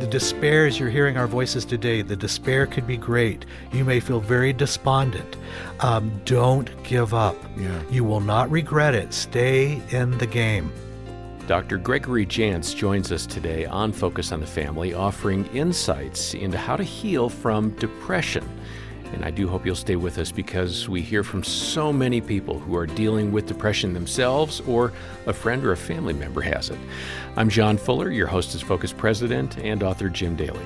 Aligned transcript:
The 0.00 0.08
despair, 0.10 0.66
as 0.66 0.78
you're 0.78 0.90
hearing 0.90 1.16
our 1.16 1.26
voices 1.26 1.64
today, 1.64 2.02
the 2.02 2.16
despair 2.16 2.66
could 2.66 2.86
be 2.86 2.96
great. 2.96 3.46
You 3.72 3.84
may 3.84 4.00
feel 4.00 4.20
very 4.20 4.52
despondent. 4.52 5.36
Um, 5.80 6.20
don't 6.24 6.70
give 6.82 7.14
up. 7.14 7.36
Yeah. 7.56 7.82
You 7.90 8.04
will 8.04 8.20
not 8.20 8.50
regret 8.50 8.94
it. 8.94 9.12
Stay 9.14 9.80
in 9.90 10.18
the 10.18 10.26
game. 10.26 10.72
Dr. 11.46 11.76
Gregory 11.76 12.24
Jantz 12.24 12.74
joins 12.74 13.12
us 13.12 13.26
today 13.26 13.66
on 13.66 13.92
Focus 13.92 14.32
on 14.32 14.40
the 14.40 14.46
Family, 14.46 14.94
offering 14.94 15.44
insights 15.48 16.34
into 16.34 16.56
how 16.56 16.74
to 16.74 16.84
heal 16.84 17.28
from 17.28 17.70
depression. 17.76 18.44
And 19.14 19.24
I 19.24 19.30
do 19.30 19.46
hope 19.46 19.64
you'll 19.64 19.76
stay 19.76 19.94
with 19.94 20.18
us 20.18 20.32
because 20.32 20.88
we 20.88 21.00
hear 21.00 21.22
from 21.22 21.44
so 21.44 21.92
many 21.92 22.20
people 22.20 22.58
who 22.58 22.76
are 22.76 22.86
dealing 22.86 23.30
with 23.30 23.46
depression 23.46 23.94
themselves 23.94 24.60
or 24.62 24.92
a 25.26 25.32
friend 25.32 25.64
or 25.64 25.70
a 25.70 25.76
family 25.76 26.12
member 26.12 26.40
has 26.40 26.68
it. 26.68 26.78
I'm 27.36 27.48
John 27.48 27.76
Fuller, 27.76 28.10
your 28.10 28.26
host 28.26 28.48
Hostess 28.48 28.62
Focus 28.62 28.92
president, 28.92 29.56
and 29.58 29.84
author 29.84 30.08
Jim 30.08 30.34
Daly. 30.34 30.64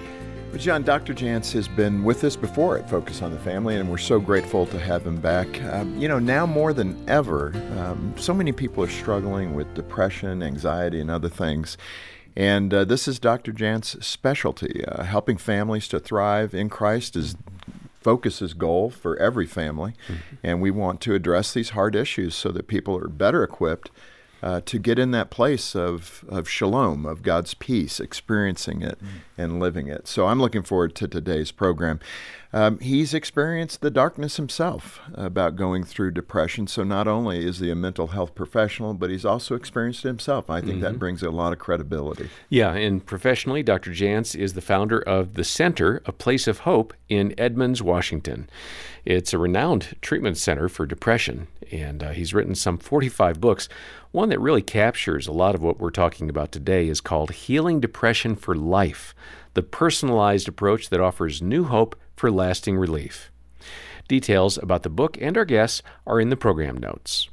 But 0.50 0.60
John, 0.60 0.82
Dr. 0.82 1.12
Jantz 1.12 1.52
has 1.52 1.68
been 1.68 2.02
with 2.02 2.24
us 2.24 2.36
before 2.36 2.78
at 2.78 2.88
Focus 2.88 3.20
on 3.20 3.32
the 3.32 3.38
Family, 3.38 3.76
and 3.76 3.90
we're 3.90 3.98
so 3.98 4.18
grateful 4.18 4.64
to 4.66 4.80
have 4.80 5.06
him 5.06 5.20
back. 5.20 5.62
Um, 5.64 5.96
you 5.98 6.08
know, 6.08 6.18
now 6.18 6.46
more 6.46 6.72
than 6.72 7.04
ever, 7.06 7.52
um, 7.78 8.14
so 8.16 8.32
many 8.32 8.52
people 8.52 8.82
are 8.82 8.88
struggling 8.88 9.54
with 9.54 9.72
depression, 9.74 10.42
anxiety, 10.42 11.00
and 11.00 11.10
other 11.10 11.28
things. 11.28 11.76
And 12.34 12.72
uh, 12.72 12.84
this 12.84 13.06
is 13.06 13.18
Dr. 13.18 13.52
Jantz's 13.52 14.06
specialty. 14.06 14.84
Uh, 14.86 15.02
helping 15.02 15.36
families 15.36 15.86
to 15.88 16.00
thrive 16.00 16.54
in 16.54 16.70
Christ 16.70 17.14
is 17.14 17.36
Focus's 18.08 18.54
goal 18.54 18.88
for 18.88 19.18
every 19.18 19.44
family. 19.44 19.92
Mm-hmm. 20.06 20.36
And 20.42 20.62
we 20.62 20.70
want 20.70 21.02
to 21.02 21.14
address 21.14 21.52
these 21.52 21.70
hard 21.70 21.94
issues 21.94 22.34
so 22.34 22.50
that 22.52 22.66
people 22.66 22.96
are 22.96 23.06
better 23.06 23.44
equipped 23.44 23.90
uh, 24.42 24.60
to 24.66 24.78
get 24.78 24.98
in 24.98 25.10
that 25.12 25.30
place 25.30 25.74
of, 25.74 26.24
of 26.28 26.48
shalom, 26.48 27.06
of 27.06 27.22
God's 27.22 27.54
peace, 27.54 28.00
experiencing 28.00 28.82
it 28.82 28.98
mm. 29.02 29.08
and 29.36 29.60
living 29.60 29.88
it. 29.88 30.06
So 30.06 30.26
I'm 30.26 30.40
looking 30.40 30.62
forward 30.62 30.94
to 30.96 31.08
today's 31.08 31.50
program. 31.50 32.00
Um, 32.50 32.78
he's 32.78 33.12
experienced 33.12 33.82
the 33.82 33.90
darkness 33.90 34.38
himself 34.38 35.00
about 35.12 35.56
going 35.56 35.84
through 35.84 36.12
depression. 36.12 36.66
So 36.66 36.82
not 36.82 37.06
only 37.06 37.44
is 37.44 37.58
he 37.58 37.70
a 37.70 37.74
mental 37.74 38.08
health 38.08 38.34
professional, 38.34 38.94
but 38.94 39.10
he's 39.10 39.24
also 39.24 39.54
experienced 39.54 40.04
it 40.04 40.08
himself. 40.08 40.48
I 40.48 40.60
think 40.60 40.74
mm-hmm. 40.74 40.80
that 40.80 40.98
brings 40.98 41.22
a 41.22 41.30
lot 41.30 41.52
of 41.52 41.58
credibility. 41.58 42.30
Yeah, 42.48 42.72
and 42.72 43.04
professionally, 43.04 43.62
Dr. 43.62 43.90
Jantz 43.90 44.34
is 44.34 44.54
the 44.54 44.62
founder 44.62 45.00
of 45.00 45.34
the 45.34 45.44
Center, 45.44 46.00
a 46.06 46.12
Place 46.12 46.46
of 46.46 46.60
Hope 46.60 46.94
in 47.10 47.34
Edmonds, 47.36 47.82
Washington. 47.82 48.48
It's 49.04 49.32
a 49.32 49.38
renowned 49.38 49.96
treatment 50.00 50.38
center 50.38 50.68
for 50.68 50.86
depression, 50.86 51.48
and 51.70 52.02
uh, 52.02 52.10
he's 52.10 52.32
written 52.32 52.54
some 52.54 52.78
45 52.78 53.40
books. 53.40 53.68
One 54.18 54.30
that 54.30 54.40
really 54.40 54.62
captures 54.62 55.28
a 55.28 55.32
lot 55.32 55.54
of 55.54 55.62
what 55.62 55.78
we're 55.78 55.90
talking 55.90 56.28
about 56.28 56.50
today 56.50 56.88
is 56.88 57.00
called 57.00 57.30
Healing 57.30 57.78
Depression 57.78 58.34
for 58.34 58.56
Life, 58.56 59.14
the 59.54 59.62
personalized 59.62 60.48
approach 60.48 60.88
that 60.88 61.00
offers 61.00 61.40
new 61.40 61.62
hope 61.62 61.94
for 62.16 62.28
lasting 62.28 62.76
relief. 62.76 63.30
Details 64.08 64.58
about 64.58 64.82
the 64.82 64.90
book 64.90 65.16
and 65.20 65.36
our 65.36 65.44
guests 65.44 65.84
are 66.04 66.20
in 66.20 66.30
the 66.30 66.36
program 66.36 66.78
notes. 66.78 67.28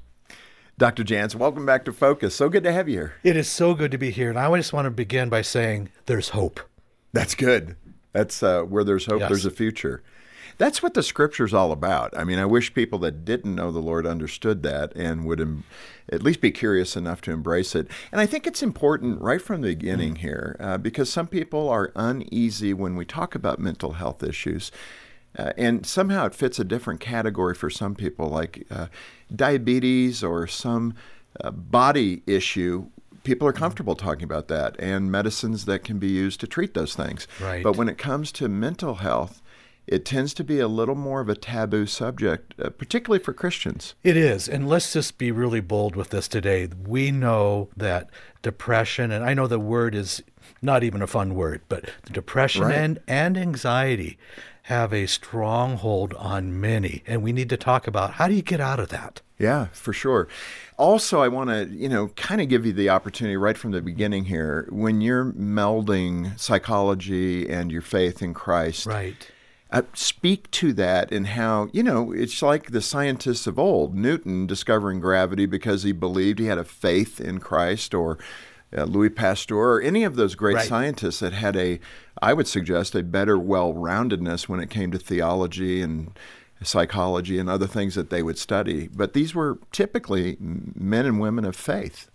Dr. 0.77 1.03
Jantz, 1.03 1.33
welcome 1.33 1.65
back 1.65 1.85
to 1.85 1.91
Focus. 1.91 2.35
So 2.35 2.49
good 2.49 2.63
to 2.65 2.71
have 2.71 2.87
you 2.87 2.97
here. 2.99 3.13
It 3.23 3.35
is 3.35 3.47
so 3.47 3.73
good 3.73 3.89
to 3.89 3.97
be 3.97 4.11
here. 4.11 4.29
And 4.29 4.37
I 4.37 4.55
just 4.55 4.71
want 4.71 4.85
to 4.85 4.91
begin 4.91 5.27
by 5.27 5.41
saying 5.41 5.89
there's 6.05 6.29
hope. 6.29 6.59
That's 7.13 7.33
good. 7.33 7.77
That's 8.11 8.43
uh, 8.43 8.61
where 8.61 8.83
there's 8.83 9.07
hope, 9.07 9.21
yes. 9.21 9.29
there's 9.29 9.45
a 9.47 9.49
future. 9.49 10.03
That's 10.57 10.81
what 10.81 10.93
the 10.93 11.03
scripture's 11.03 11.53
all 11.53 11.71
about. 11.71 12.17
I 12.17 12.23
mean, 12.23 12.39
I 12.39 12.45
wish 12.45 12.73
people 12.73 12.99
that 12.99 13.25
didn't 13.25 13.55
know 13.55 13.71
the 13.71 13.79
Lord 13.79 14.05
understood 14.05 14.63
that 14.63 14.93
and 14.95 15.25
would 15.25 15.41
em- 15.41 15.63
at 16.11 16.23
least 16.23 16.41
be 16.41 16.51
curious 16.51 16.95
enough 16.95 17.21
to 17.21 17.31
embrace 17.31 17.75
it. 17.75 17.87
And 18.11 18.21
I 18.21 18.25
think 18.25 18.47
it's 18.47 18.63
important 18.63 19.21
right 19.21 19.41
from 19.41 19.61
the 19.61 19.75
beginning 19.75 20.15
mm. 20.15 20.19
here 20.19 20.55
uh, 20.59 20.77
because 20.77 21.11
some 21.11 21.27
people 21.27 21.69
are 21.69 21.91
uneasy 21.95 22.73
when 22.73 22.95
we 22.95 23.05
talk 23.05 23.35
about 23.35 23.59
mental 23.59 23.93
health 23.93 24.23
issues. 24.23 24.71
Uh, 25.37 25.51
and 25.57 25.85
somehow 25.85 26.25
it 26.25 26.35
fits 26.35 26.59
a 26.59 26.63
different 26.63 27.01
category 27.01 27.53
for 27.53 27.69
some 27.69 27.93
people, 27.93 28.29
like 28.29 28.65
uh, 28.71 28.87
diabetes 29.35 30.23
or 30.23 30.47
some 30.47 30.93
uh, 31.41 31.51
body 31.51 32.23
issue 32.25 32.89
people 33.25 33.47
are 33.47 33.53
mm. 33.53 33.57
comfortable 33.57 33.95
talking 33.95 34.23
about 34.23 34.47
that 34.47 34.79
and 34.79 35.11
medicines 35.11 35.65
that 35.65 35.83
can 35.83 35.99
be 35.99 36.07
used 36.07 36.39
to 36.39 36.47
treat 36.47 36.73
those 36.73 36.95
things. 36.95 37.27
Right. 37.41 37.61
But 37.63 37.75
when 37.75 37.89
it 37.89 37.97
comes 37.97 38.31
to 38.33 38.47
mental 38.47 38.95
health, 38.95 39.41
it 39.87 40.05
tends 40.05 40.33
to 40.35 40.43
be 40.43 40.59
a 40.59 40.67
little 40.67 40.95
more 40.95 41.21
of 41.21 41.29
a 41.29 41.35
taboo 41.35 41.85
subject, 41.85 42.53
uh, 42.59 42.69
particularly 42.69 43.23
for 43.23 43.33
Christians. 43.33 43.95
It 44.03 44.17
is. 44.17 44.47
And 44.47 44.67
let's 44.67 44.93
just 44.93 45.17
be 45.17 45.31
really 45.31 45.61
bold 45.61 45.95
with 45.95 46.09
this 46.09 46.27
today. 46.27 46.67
We 46.87 47.11
know 47.11 47.69
that 47.77 48.09
depression, 48.41 49.11
and 49.11 49.23
I 49.23 49.33
know 49.33 49.47
the 49.47 49.59
word 49.59 49.93
is 49.95 50.23
not 50.61 50.83
even 50.83 51.01
a 51.01 51.07
fun 51.07 51.35
word, 51.35 51.61
but 51.69 51.89
depression 52.11 52.63
right. 52.63 52.75
and, 52.75 52.99
and 53.07 53.37
anxiety 53.37 54.17
have 54.63 54.91
a 54.91 55.05
stronghold 55.05 56.15
on 56.15 56.59
many. 56.59 57.03
And 57.05 57.21
we 57.21 57.31
need 57.31 57.49
to 57.49 57.57
talk 57.57 57.85
about 57.85 58.13
how 58.13 58.27
do 58.27 58.33
you 58.33 58.41
get 58.41 58.59
out 58.59 58.79
of 58.79 58.89
that? 58.89 59.21
Yeah, 59.37 59.67
for 59.73 59.93
sure. 59.93 60.27
Also, 60.77 61.21
I 61.21 61.27
want 61.27 61.49
to, 61.51 61.67
you 61.67 61.89
know, 61.89 62.07
kind 62.09 62.41
of 62.41 62.49
give 62.49 62.65
you 62.65 62.73
the 62.73 62.89
opportunity 62.89 63.37
right 63.37 63.57
from 63.57 63.71
the 63.71 63.81
beginning 63.81 64.25
here 64.25 64.67
when 64.71 65.01
you're 65.01 65.25
melding 65.33 66.39
psychology 66.39 67.47
and 67.47 67.71
your 67.71 67.81
faith 67.83 68.23
in 68.23 68.33
Christ. 68.33 68.87
Right 68.87 69.29
uh, 69.75 69.81
speak 69.93 70.49
to 70.51 70.71
that 70.71 71.11
and 71.11 71.27
how, 71.27 71.67
you 71.73 71.83
know, 71.83 72.13
it's 72.13 72.41
like 72.41 72.71
the 72.71 72.81
scientists 72.81 73.45
of 73.45 73.59
old, 73.59 73.93
Newton 73.93 74.47
discovering 74.47 75.01
gravity 75.01 75.45
because 75.45 75.83
he 75.83 75.91
believed 75.91 76.39
he 76.39 76.45
had 76.45 76.57
a 76.57 76.63
faith 76.63 77.19
in 77.19 77.39
Christ, 77.39 77.93
or 77.93 78.17
uh, 78.75 78.85
Louis 78.85 79.09
Pasteur, 79.09 79.57
or 79.57 79.81
any 79.81 80.05
of 80.05 80.15
those 80.15 80.33
great 80.33 80.55
right. 80.55 80.65
scientists 80.65 81.19
that 81.19 81.33
had 81.33 81.57
a, 81.57 81.81
I 82.21 82.31
would 82.31 82.47
suggest, 82.47 82.95
a 82.95 83.03
better 83.03 83.37
well 83.37 83.73
roundedness 83.73 84.47
when 84.47 84.61
it 84.61 84.69
came 84.69 84.91
to 84.91 84.97
theology 84.97 85.81
and 85.81 86.17
psychology 86.63 87.37
and 87.37 87.49
other 87.49 87.67
things 87.67 87.95
that 87.95 88.09
they 88.09 88.23
would 88.23 88.37
study. 88.37 88.87
But 88.87 89.11
these 89.11 89.35
were 89.35 89.59
typically 89.73 90.37
men 90.39 91.05
and 91.05 91.19
women 91.19 91.43
of 91.43 91.53
faith. 91.53 92.09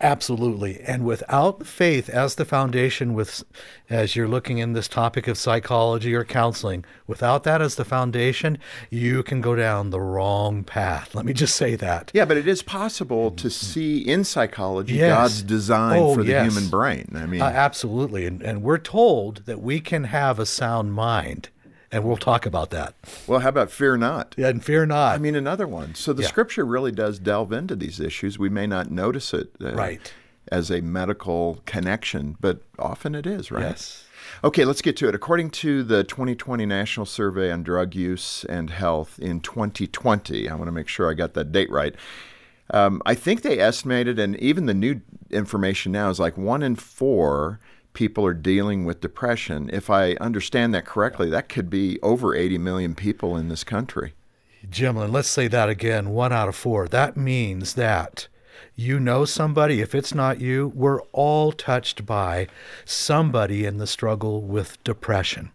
Absolutely. 0.00 0.80
And 0.80 1.04
without 1.04 1.66
faith 1.66 2.08
as 2.08 2.36
the 2.36 2.44
foundation 2.44 3.14
with 3.14 3.42
as 3.90 4.14
you're 4.14 4.28
looking 4.28 4.58
in 4.58 4.72
this 4.72 4.86
topic 4.86 5.26
of 5.26 5.36
psychology 5.36 6.14
or 6.14 6.24
counseling, 6.24 6.84
without 7.08 7.42
that 7.44 7.60
as 7.60 7.74
the 7.74 7.84
foundation, 7.84 8.58
you 8.90 9.24
can 9.24 9.40
go 9.40 9.56
down 9.56 9.90
the 9.90 10.00
wrong 10.00 10.62
path. 10.62 11.16
Let 11.16 11.24
me 11.24 11.32
just 11.32 11.56
say 11.56 11.74
that. 11.76 12.12
Yeah, 12.14 12.26
but 12.26 12.36
it 12.36 12.46
is 12.46 12.62
possible 12.62 13.32
to 13.32 13.50
see 13.50 13.98
in 13.98 14.22
psychology 14.22 14.94
yes. 14.94 15.16
God's 15.16 15.42
design 15.42 16.00
oh, 16.00 16.14
for 16.14 16.22
the 16.22 16.30
yes. 16.30 16.52
human 16.52 16.70
brain. 16.70 17.10
I 17.16 17.26
mean, 17.26 17.42
uh, 17.42 17.46
absolutely. 17.46 18.24
And 18.24 18.40
and 18.40 18.62
we're 18.62 18.78
told 18.78 19.46
that 19.46 19.60
we 19.60 19.80
can 19.80 20.04
have 20.04 20.38
a 20.38 20.46
sound 20.46 20.92
mind 20.92 21.48
and 21.90 22.04
we'll 22.04 22.16
talk 22.16 22.46
about 22.46 22.70
that. 22.70 22.94
Well, 23.26 23.40
how 23.40 23.48
about 23.48 23.70
fear 23.70 23.96
not? 23.96 24.34
Yeah, 24.36 24.48
and 24.48 24.62
fear 24.62 24.86
not. 24.86 25.14
I 25.14 25.18
mean, 25.18 25.34
another 25.34 25.66
one. 25.66 25.94
So 25.94 26.12
the 26.12 26.22
yeah. 26.22 26.28
scripture 26.28 26.64
really 26.64 26.92
does 26.92 27.18
delve 27.18 27.52
into 27.52 27.76
these 27.76 28.00
issues. 28.00 28.38
We 28.38 28.48
may 28.48 28.66
not 28.66 28.90
notice 28.90 29.32
it 29.32 29.50
uh, 29.60 29.74
right. 29.74 30.12
as 30.52 30.70
a 30.70 30.80
medical 30.80 31.62
connection, 31.66 32.36
but 32.40 32.62
often 32.78 33.14
it 33.14 33.26
is, 33.26 33.50
right? 33.50 33.62
Yes. 33.62 34.04
Okay, 34.44 34.64
let's 34.64 34.82
get 34.82 34.96
to 34.98 35.08
it. 35.08 35.14
According 35.14 35.50
to 35.50 35.82
the 35.82 36.04
2020 36.04 36.66
National 36.66 37.06
Survey 37.06 37.50
on 37.50 37.62
Drug 37.62 37.94
Use 37.94 38.44
and 38.48 38.70
Health 38.70 39.18
in 39.18 39.40
2020, 39.40 40.48
I 40.48 40.54
want 40.54 40.66
to 40.66 40.72
make 40.72 40.88
sure 40.88 41.10
I 41.10 41.14
got 41.14 41.34
that 41.34 41.52
date 41.52 41.70
right. 41.70 41.94
Um, 42.70 43.00
I 43.06 43.14
think 43.14 43.42
they 43.42 43.58
estimated, 43.58 44.18
and 44.18 44.36
even 44.36 44.66
the 44.66 44.74
new 44.74 45.00
information 45.30 45.92
now 45.92 46.10
is 46.10 46.20
like 46.20 46.36
one 46.36 46.62
in 46.62 46.76
four 46.76 47.60
people 47.98 48.24
are 48.24 48.32
dealing 48.32 48.84
with 48.84 49.00
depression. 49.00 49.68
If 49.72 49.90
I 49.90 50.12
understand 50.20 50.72
that 50.72 50.84
correctly, 50.84 51.28
that 51.30 51.48
could 51.48 51.68
be 51.68 51.98
over 52.00 52.32
80 52.32 52.56
million 52.58 52.94
people 52.94 53.36
in 53.36 53.48
this 53.48 53.64
country. 53.64 54.14
Jimlin, 54.64 55.10
let's 55.10 55.26
say 55.28 55.48
that 55.48 55.68
again 55.68 56.10
one 56.10 56.32
out 56.32 56.48
of 56.48 56.54
four. 56.54 56.86
That 56.86 57.16
means 57.16 57.74
that 57.74 58.28
you 58.76 59.00
know 59.00 59.24
somebody. 59.24 59.80
If 59.80 59.96
it's 59.96 60.14
not 60.14 60.40
you, 60.40 60.68
we're 60.76 61.00
all 61.10 61.50
touched 61.50 62.06
by 62.06 62.46
somebody 62.84 63.64
in 63.64 63.78
the 63.78 63.86
struggle 63.88 64.42
with 64.42 64.82
depression. 64.84 65.50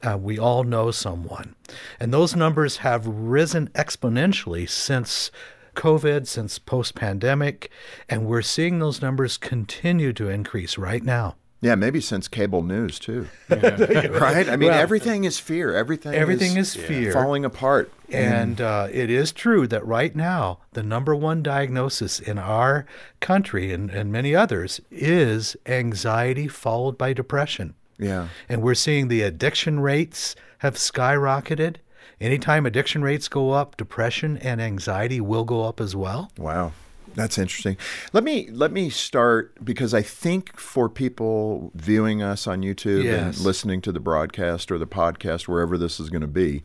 Uh, 0.00 0.16
we 0.16 0.38
all 0.38 0.62
know 0.62 0.92
someone. 0.92 1.56
And 1.98 2.14
those 2.14 2.36
numbers 2.36 2.76
have 2.78 3.04
risen 3.04 3.66
exponentially 3.70 4.68
since 4.68 5.32
COVID, 5.74 6.28
since 6.28 6.60
post 6.60 6.94
pandemic, 6.94 7.68
and 8.08 8.26
we're 8.26 8.42
seeing 8.42 8.78
those 8.78 9.02
numbers 9.02 9.36
continue 9.36 10.12
to 10.12 10.28
increase 10.28 10.78
right 10.78 11.02
now. 11.02 11.34
Yeah, 11.60 11.76
maybe 11.76 12.00
since 12.00 12.28
cable 12.28 12.62
news 12.62 12.98
too. 12.98 13.28
Yeah. 13.48 14.06
right? 14.08 14.48
I 14.48 14.56
mean, 14.56 14.68
well, 14.68 14.78
everything 14.78 15.24
is 15.24 15.38
fear. 15.38 15.74
Everything. 15.74 16.14
Everything 16.14 16.58
is, 16.58 16.76
is 16.76 16.84
fear. 16.84 17.12
Falling 17.12 17.44
apart. 17.44 17.90
And 18.10 18.60
uh, 18.60 18.88
it 18.92 19.10
is 19.10 19.32
true 19.32 19.66
that 19.68 19.84
right 19.84 20.14
now 20.14 20.58
the 20.72 20.82
number 20.82 21.14
one 21.14 21.42
diagnosis 21.42 22.20
in 22.20 22.38
our 22.38 22.86
country 23.20 23.72
and, 23.72 23.90
and 23.90 24.12
many 24.12 24.36
others 24.36 24.80
is 24.90 25.56
anxiety 25.66 26.48
followed 26.48 26.98
by 26.98 27.12
depression. 27.12 27.74
Yeah. 27.98 28.28
And 28.48 28.62
we're 28.62 28.74
seeing 28.74 29.08
the 29.08 29.22
addiction 29.22 29.80
rates 29.80 30.36
have 30.58 30.74
skyrocketed. 30.74 31.76
Anytime 32.20 32.66
addiction 32.66 33.02
rates 33.02 33.28
go 33.28 33.52
up, 33.52 33.76
depression 33.76 34.36
and 34.38 34.60
anxiety 34.60 35.20
will 35.20 35.44
go 35.44 35.64
up 35.64 35.80
as 35.80 35.96
well. 35.96 36.30
Wow. 36.38 36.72
That's 37.14 37.38
interesting. 37.38 37.76
Let 38.12 38.24
me 38.24 38.48
let 38.50 38.72
me 38.72 38.90
start 38.90 39.64
because 39.64 39.94
I 39.94 40.02
think 40.02 40.56
for 40.58 40.88
people 40.88 41.70
viewing 41.74 42.22
us 42.22 42.46
on 42.46 42.62
YouTube 42.62 43.04
Yes. 43.04 43.36
and 43.36 43.44
listening 43.44 43.80
to 43.82 43.92
the 43.92 44.00
broadcast 44.00 44.70
or 44.72 44.78
the 44.78 44.86
podcast 44.86 45.48
wherever 45.48 45.78
this 45.78 45.98
is 46.00 46.10
going 46.10 46.20
to 46.22 46.26
be, 46.26 46.62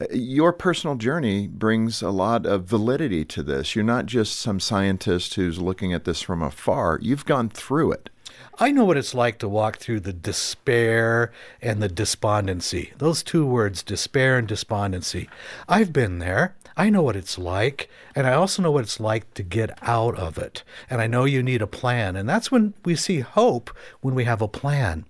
uh, 0.00 0.06
your 0.12 0.52
personal 0.52 0.96
journey 0.96 1.46
brings 1.48 2.02
a 2.02 2.10
lot 2.10 2.46
of 2.46 2.64
validity 2.64 3.24
to 3.26 3.42
this. 3.42 3.74
You're 3.74 3.84
not 3.84 4.06
just 4.06 4.38
some 4.38 4.60
scientist 4.60 5.34
who's 5.34 5.58
looking 5.60 5.92
at 5.92 6.04
this 6.04 6.20
from 6.22 6.42
afar. 6.42 6.98
You've 7.02 7.24
gone 7.24 7.48
through 7.48 7.92
it. 7.92 8.10
I 8.58 8.70
know 8.72 8.84
what 8.84 8.96
it's 8.96 9.14
like 9.14 9.38
to 9.38 9.48
walk 9.48 9.78
through 9.78 10.00
the 10.00 10.12
despair 10.12 11.32
and 11.62 11.82
the 11.82 11.88
despondency. 11.88 12.92
Those 12.98 13.22
two 13.22 13.46
words, 13.46 13.82
despair 13.82 14.38
and 14.38 14.46
despondency. 14.46 15.28
I've 15.68 15.92
been 15.92 16.18
there. 16.18 16.54
I 16.76 16.90
know 16.90 17.02
what 17.02 17.16
it's 17.16 17.38
like. 17.38 17.88
And 18.14 18.26
I 18.26 18.34
also 18.34 18.62
know 18.62 18.70
what 18.70 18.84
it's 18.84 19.00
like 19.00 19.32
to 19.34 19.42
get 19.42 19.78
out 19.82 20.16
of 20.16 20.38
it. 20.38 20.62
And 20.88 21.00
I 21.00 21.06
know 21.06 21.24
you 21.24 21.42
need 21.42 21.62
a 21.62 21.66
plan. 21.66 22.16
And 22.16 22.28
that's 22.28 22.50
when 22.50 22.74
we 22.84 22.96
see 22.96 23.20
hope 23.20 23.70
when 24.00 24.14
we 24.14 24.24
have 24.24 24.42
a 24.42 24.48
plan. 24.48 25.04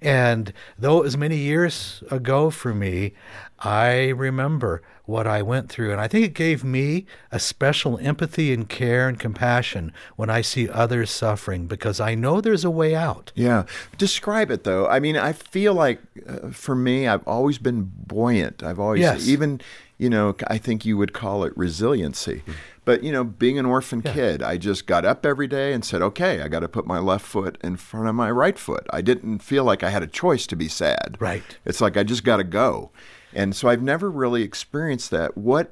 And 0.00 0.52
though 0.78 0.98
it 0.98 1.04
was 1.04 1.16
many 1.16 1.36
years 1.36 2.02
ago 2.10 2.50
for 2.50 2.74
me, 2.74 3.12
I 3.58 4.08
remember 4.08 4.82
what 5.04 5.26
I 5.26 5.42
went 5.42 5.68
through. 5.68 5.90
And 5.90 6.00
I 6.00 6.06
think 6.06 6.24
it 6.24 6.34
gave 6.34 6.62
me 6.62 7.04
a 7.32 7.40
special 7.40 7.98
empathy 7.98 8.52
and 8.52 8.68
care 8.68 9.08
and 9.08 9.18
compassion 9.18 9.92
when 10.16 10.30
I 10.30 10.40
see 10.40 10.68
others 10.68 11.10
suffering 11.10 11.66
because 11.66 11.98
I 12.00 12.14
know 12.14 12.40
there's 12.40 12.64
a 12.64 12.70
way 12.70 12.94
out. 12.94 13.32
Yeah. 13.34 13.64
Describe 13.98 14.50
it 14.52 14.62
though. 14.64 14.86
I 14.86 15.00
mean, 15.00 15.16
I 15.16 15.32
feel 15.32 15.74
like 15.74 16.00
uh, 16.28 16.50
for 16.50 16.76
me, 16.76 17.08
I've 17.08 17.26
always 17.26 17.58
been 17.58 17.90
buoyant. 18.06 18.62
I've 18.62 18.78
always, 18.78 19.00
Yes. 19.00 19.26
even, 19.28 19.60
you 20.00 20.08
know, 20.08 20.34
I 20.46 20.56
think 20.56 20.86
you 20.86 20.96
would 20.96 21.12
call 21.12 21.44
it 21.44 21.52
resiliency. 21.56 22.42
Mm. 22.46 22.54
But, 22.86 23.04
you 23.04 23.12
know, 23.12 23.22
being 23.22 23.58
an 23.58 23.66
orphan 23.66 24.00
kid, 24.00 24.42
I 24.42 24.56
just 24.56 24.86
got 24.86 25.04
up 25.04 25.26
every 25.26 25.46
day 25.46 25.74
and 25.74 25.84
said, 25.84 26.00
okay, 26.00 26.40
I 26.40 26.48
got 26.48 26.60
to 26.60 26.68
put 26.68 26.86
my 26.86 26.98
left 26.98 27.26
foot 27.26 27.58
in 27.62 27.76
front 27.76 28.08
of 28.08 28.14
my 28.14 28.30
right 28.30 28.58
foot. 28.58 28.86
I 28.90 29.02
didn't 29.02 29.40
feel 29.40 29.62
like 29.62 29.82
I 29.82 29.90
had 29.90 30.02
a 30.02 30.06
choice 30.06 30.46
to 30.46 30.56
be 30.56 30.68
sad. 30.68 31.18
Right. 31.20 31.42
It's 31.66 31.82
like 31.82 31.98
I 31.98 32.02
just 32.02 32.24
got 32.24 32.38
to 32.38 32.44
go. 32.44 32.90
And 33.34 33.54
so 33.54 33.68
I've 33.68 33.82
never 33.82 34.10
really 34.10 34.42
experienced 34.42 35.10
that. 35.10 35.36
What, 35.36 35.70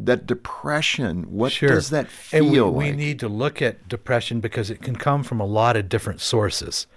that 0.00 0.26
depression, 0.26 1.30
what 1.30 1.52
Sure. 1.52 1.68
does 1.68 1.90
that 1.90 2.08
feel 2.08 2.42
and 2.42 2.50
we, 2.50 2.60
like? 2.60 2.74
we 2.74 2.92
need 2.92 3.20
to 3.20 3.28
look 3.28 3.62
at 3.62 3.88
depression 3.88 4.40
because 4.40 4.70
it 4.70 4.82
can 4.82 4.96
come 4.96 5.22
from 5.22 5.38
a 5.38 5.46
lot 5.46 5.76
of 5.76 5.88
different 5.88 6.20
sources. 6.20 6.88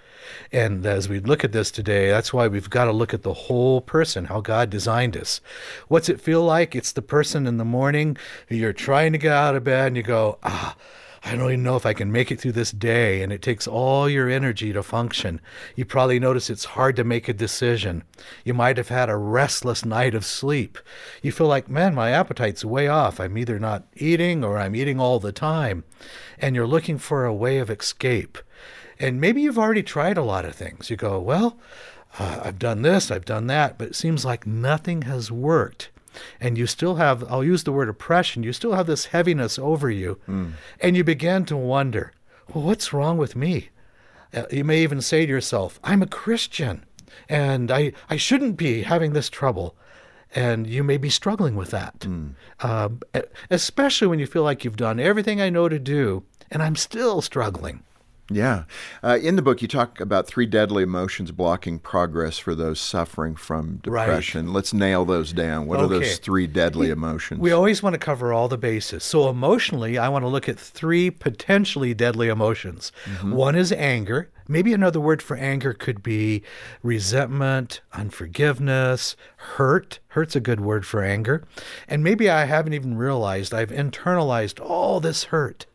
And 0.50 0.84
as 0.86 1.08
we 1.08 1.20
look 1.20 1.44
at 1.44 1.52
this 1.52 1.70
today, 1.70 2.10
that's 2.10 2.32
why 2.32 2.48
we've 2.48 2.70
got 2.70 2.86
to 2.86 2.92
look 2.92 3.14
at 3.14 3.22
the 3.22 3.34
whole 3.34 3.80
person, 3.80 4.26
how 4.26 4.40
God 4.40 4.70
designed 4.70 5.16
us. 5.16 5.40
What's 5.88 6.08
it 6.08 6.20
feel 6.20 6.42
like? 6.42 6.74
It's 6.74 6.92
the 6.92 7.02
person 7.02 7.46
in 7.46 7.56
the 7.56 7.64
morning 7.64 8.16
you're 8.48 8.72
trying 8.72 9.12
to 9.12 9.18
get 9.18 9.32
out 9.32 9.56
of 9.56 9.64
bed 9.64 9.88
and 9.88 9.96
you 9.96 10.02
go, 10.02 10.38
ah, 10.42 10.76
I 11.24 11.36
don't 11.36 11.52
even 11.52 11.62
know 11.62 11.76
if 11.76 11.86
I 11.86 11.92
can 11.92 12.10
make 12.10 12.32
it 12.32 12.40
through 12.40 12.52
this 12.52 12.72
day. 12.72 13.22
And 13.22 13.32
it 13.32 13.42
takes 13.42 13.68
all 13.68 14.08
your 14.08 14.28
energy 14.28 14.72
to 14.72 14.82
function. 14.82 15.40
You 15.76 15.84
probably 15.84 16.18
notice 16.18 16.50
it's 16.50 16.64
hard 16.64 16.96
to 16.96 17.04
make 17.04 17.28
a 17.28 17.32
decision. 17.32 18.02
You 18.44 18.54
might 18.54 18.76
have 18.76 18.88
had 18.88 19.08
a 19.08 19.16
restless 19.16 19.84
night 19.84 20.16
of 20.16 20.24
sleep. 20.24 20.78
You 21.22 21.30
feel 21.30 21.46
like, 21.46 21.68
man, 21.68 21.94
my 21.94 22.10
appetite's 22.10 22.64
way 22.64 22.88
off. 22.88 23.20
I'm 23.20 23.38
either 23.38 23.60
not 23.60 23.86
eating 23.94 24.42
or 24.42 24.58
I'm 24.58 24.74
eating 24.74 24.98
all 24.98 25.20
the 25.20 25.32
time. 25.32 25.84
And 26.40 26.56
you're 26.56 26.66
looking 26.66 26.98
for 26.98 27.24
a 27.24 27.34
way 27.34 27.58
of 27.58 27.70
escape. 27.70 28.38
And 29.02 29.20
maybe 29.20 29.42
you've 29.42 29.58
already 29.58 29.82
tried 29.82 30.16
a 30.16 30.22
lot 30.22 30.44
of 30.44 30.54
things. 30.54 30.88
You 30.88 30.96
go, 30.96 31.20
well, 31.20 31.58
uh, 32.18 32.40
I've 32.44 32.58
done 32.58 32.82
this, 32.82 33.10
I've 33.10 33.24
done 33.24 33.48
that, 33.48 33.76
but 33.76 33.88
it 33.88 33.96
seems 33.96 34.24
like 34.24 34.46
nothing 34.46 35.02
has 35.02 35.30
worked. 35.32 35.90
And 36.40 36.56
you 36.56 36.66
still 36.66 36.96
have, 36.96 37.24
I'll 37.30 37.42
use 37.42 37.64
the 37.64 37.72
word 37.72 37.88
oppression, 37.88 38.42
you 38.42 38.52
still 38.52 38.74
have 38.74 38.86
this 38.86 39.06
heaviness 39.06 39.58
over 39.58 39.90
you. 39.90 40.18
And 40.80 40.96
you 40.96 41.04
begin 41.04 41.44
to 41.46 41.56
wonder, 41.56 42.12
well, 42.54 42.64
what's 42.64 42.92
wrong 42.92 43.18
with 43.18 43.34
me? 43.34 43.70
Uh, 44.32 44.44
you 44.50 44.62
may 44.64 44.82
even 44.82 45.00
say 45.00 45.26
to 45.26 45.30
yourself, 45.32 45.80
I'm 45.82 46.00
a 46.02 46.06
Christian 46.06 46.84
and 47.28 47.70
I, 47.70 47.92
I 48.08 48.16
shouldn't 48.16 48.56
be 48.56 48.82
having 48.82 49.14
this 49.14 49.28
trouble. 49.28 49.74
And 50.34 50.66
you 50.66 50.82
may 50.84 50.96
be 50.96 51.10
struggling 51.10 51.56
with 51.56 51.70
that, 51.72 52.06
um, 52.60 53.00
e- 53.16 53.20
especially 53.50 54.06
when 54.06 54.18
you 54.18 54.26
feel 54.26 54.42
like 54.44 54.64
you've 54.64 54.76
done 54.76 55.00
everything 55.00 55.40
I 55.40 55.50
know 55.50 55.68
to 55.68 55.78
do 55.78 56.24
and 56.50 56.62
I'm 56.62 56.76
still 56.76 57.20
struggling. 57.20 57.82
Yeah. 58.34 58.64
Uh, 59.02 59.18
in 59.22 59.36
the 59.36 59.42
book, 59.42 59.62
you 59.62 59.68
talk 59.68 60.00
about 60.00 60.26
three 60.26 60.46
deadly 60.46 60.82
emotions 60.82 61.30
blocking 61.32 61.78
progress 61.78 62.38
for 62.38 62.54
those 62.54 62.80
suffering 62.80 63.34
from 63.36 63.80
Right. 63.86 64.06
depression. 64.06 64.52
Let's 64.52 64.72
nail 64.72 65.04
those 65.04 65.32
down. 65.32 65.66
What 65.66 65.80
are 65.80 65.86
those 65.88 66.18
three 66.18 66.46
deadly 66.46 66.90
emotions? 66.90 67.40
We 67.40 67.52
always 67.52 67.82
want 67.82 67.94
to 67.94 67.98
cover 67.98 68.32
all 68.32 68.48
the 68.48 68.58
bases. 68.58 69.04
So, 69.04 69.28
emotionally, 69.28 69.98
I 69.98 70.08
want 70.08 70.24
to 70.24 70.28
look 70.28 70.48
at 70.48 70.58
three 70.58 71.10
potentially 71.10 71.94
deadly 71.94 72.28
emotions. 72.28 72.92
One 73.22 73.54
is 73.54 73.72
anger. 73.72 74.30
Maybe 74.48 74.72
another 74.74 75.00
word 75.00 75.22
for 75.22 75.36
anger 75.36 75.72
could 75.72 76.02
be 76.02 76.42
resentment, 76.82 77.80
unforgiveness, 77.92 79.16
hurt. 79.36 79.98
Hurt's 80.08 80.36
a 80.36 80.40
good 80.40 80.60
word 80.60 80.84
for 80.84 81.02
anger. 81.02 81.44
And 81.88 82.02
maybe 82.04 82.28
I 82.28 82.44
haven't 82.44 82.72
even 82.74 82.96
realized 82.96 83.54
I've 83.54 83.70
internalized 83.70 84.60
all 84.60 85.00
this 85.00 85.24
hurt. 85.24 85.66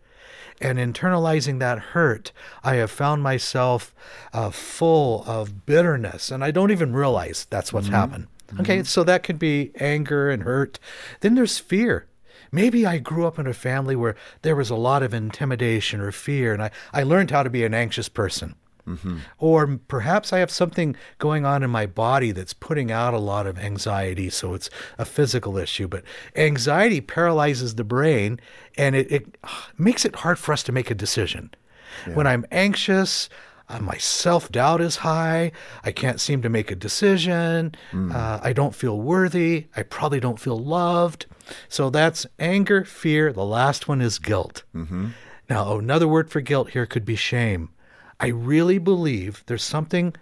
And 0.60 0.80
internalizing 0.80 1.60
that 1.60 1.80
hurt, 1.80 2.32
I 2.64 2.76
have 2.76 2.90
found 2.90 3.22
myself 3.22 3.94
uh, 4.34 4.50
full 4.50 5.24
of 5.28 5.66
bitterness, 5.68 6.32
and 6.32 6.44
I 6.44 6.50
don't 6.52 6.72
even 6.72 6.94
realize 6.94 7.46
that's 7.50 7.72
what's 7.72 7.88
happened. 7.94 8.28
Okay, 8.62 8.82
so 8.84 9.04
that 9.04 9.24
could 9.24 9.38
be 9.38 9.72
anger 9.76 10.30
and 10.30 10.44
hurt. 10.44 10.80
Then 11.20 11.36
there's 11.36 11.60
fear. 11.60 12.08
Maybe 12.52 12.86
I 12.86 12.98
grew 12.98 13.28
up 13.28 13.38
in 13.38 13.46
a 13.46 13.54
family 13.54 13.96
where 13.96 14.16
there 14.42 14.56
was 14.56 14.70
a 14.70 14.76
lot 14.76 15.04
of 15.04 15.14
intimidation 15.14 16.00
or 16.00 16.12
fear, 16.12 16.54
and 16.54 16.64
I, 16.64 16.72
I 16.94 17.04
learned 17.04 17.30
how 17.30 17.44
to 17.44 17.50
be 17.50 17.66
an 17.66 17.74
anxious 17.74 18.10
person. 18.10 18.56
Or 19.38 19.80
perhaps 19.88 20.32
I 20.32 20.40
have 20.40 20.52
something 20.52 20.96
going 21.20 21.46
on 21.46 21.64
in 21.64 21.70
my 21.70 21.86
body 21.86 22.32
that's 22.32 22.54
putting 22.54 22.92
out 22.92 23.14
a 23.14 23.20
lot 23.20 23.46
of 23.46 23.60
anxiety, 23.60 24.30
so 24.30 24.54
it's 24.54 24.70
a 24.98 25.06
physical 25.06 25.58
issue. 25.58 25.88
But 25.88 26.04
anxiety 26.36 27.02
paralyzes 27.02 27.76
the 27.76 27.84
brain 27.84 28.40
and 28.78 28.96
it, 28.96 29.12
it 29.12 29.38
makes 29.78 30.06
it 30.06 30.16
hard 30.18 30.40
for 30.40 30.54
us 30.54 30.64
to 30.64 30.72
make 30.72 30.90
a 30.90 30.96
decision. 30.96 31.52
When 32.14 32.28
I'm 32.28 32.46
anxious, 32.52 33.28
uh, 33.70 33.80
my 33.80 33.98
self 33.98 34.50
doubt 34.52 34.80
is 34.82 34.98
high. 34.98 35.52
I 35.84 35.92
can't 35.92 36.22
seem 36.22 36.42
to 36.44 36.50
make 36.50 36.72
a 36.72 36.76
decision. 36.76 37.74
Uh, 37.94 38.40
I 38.42 38.54
don't 38.54 38.74
feel 38.76 39.00
worthy. 39.02 39.68
I 39.76 39.84
probably 39.84 40.20
don't 40.22 40.40
feel 40.40 40.58
loved. 40.58 41.26
So 41.68 41.90
that's 41.90 42.26
anger, 42.40 42.86
fear. 42.86 43.34
The 43.34 43.44
last 43.46 43.88
one 43.88 44.00
is 44.02 44.20
guilt. 44.20 44.64
Now, 45.50 45.78
another 45.78 46.08
word 46.08 46.30
for 46.30 46.40
guilt 46.42 46.70
here 46.72 46.86
could 46.86 47.04
be 47.06 47.16
shame. 47.16 47.70
I 48.20 48.28
really 48.28 48.78
believe 48.78 49.44
there's 49.48 49.64
something 49.64 50.16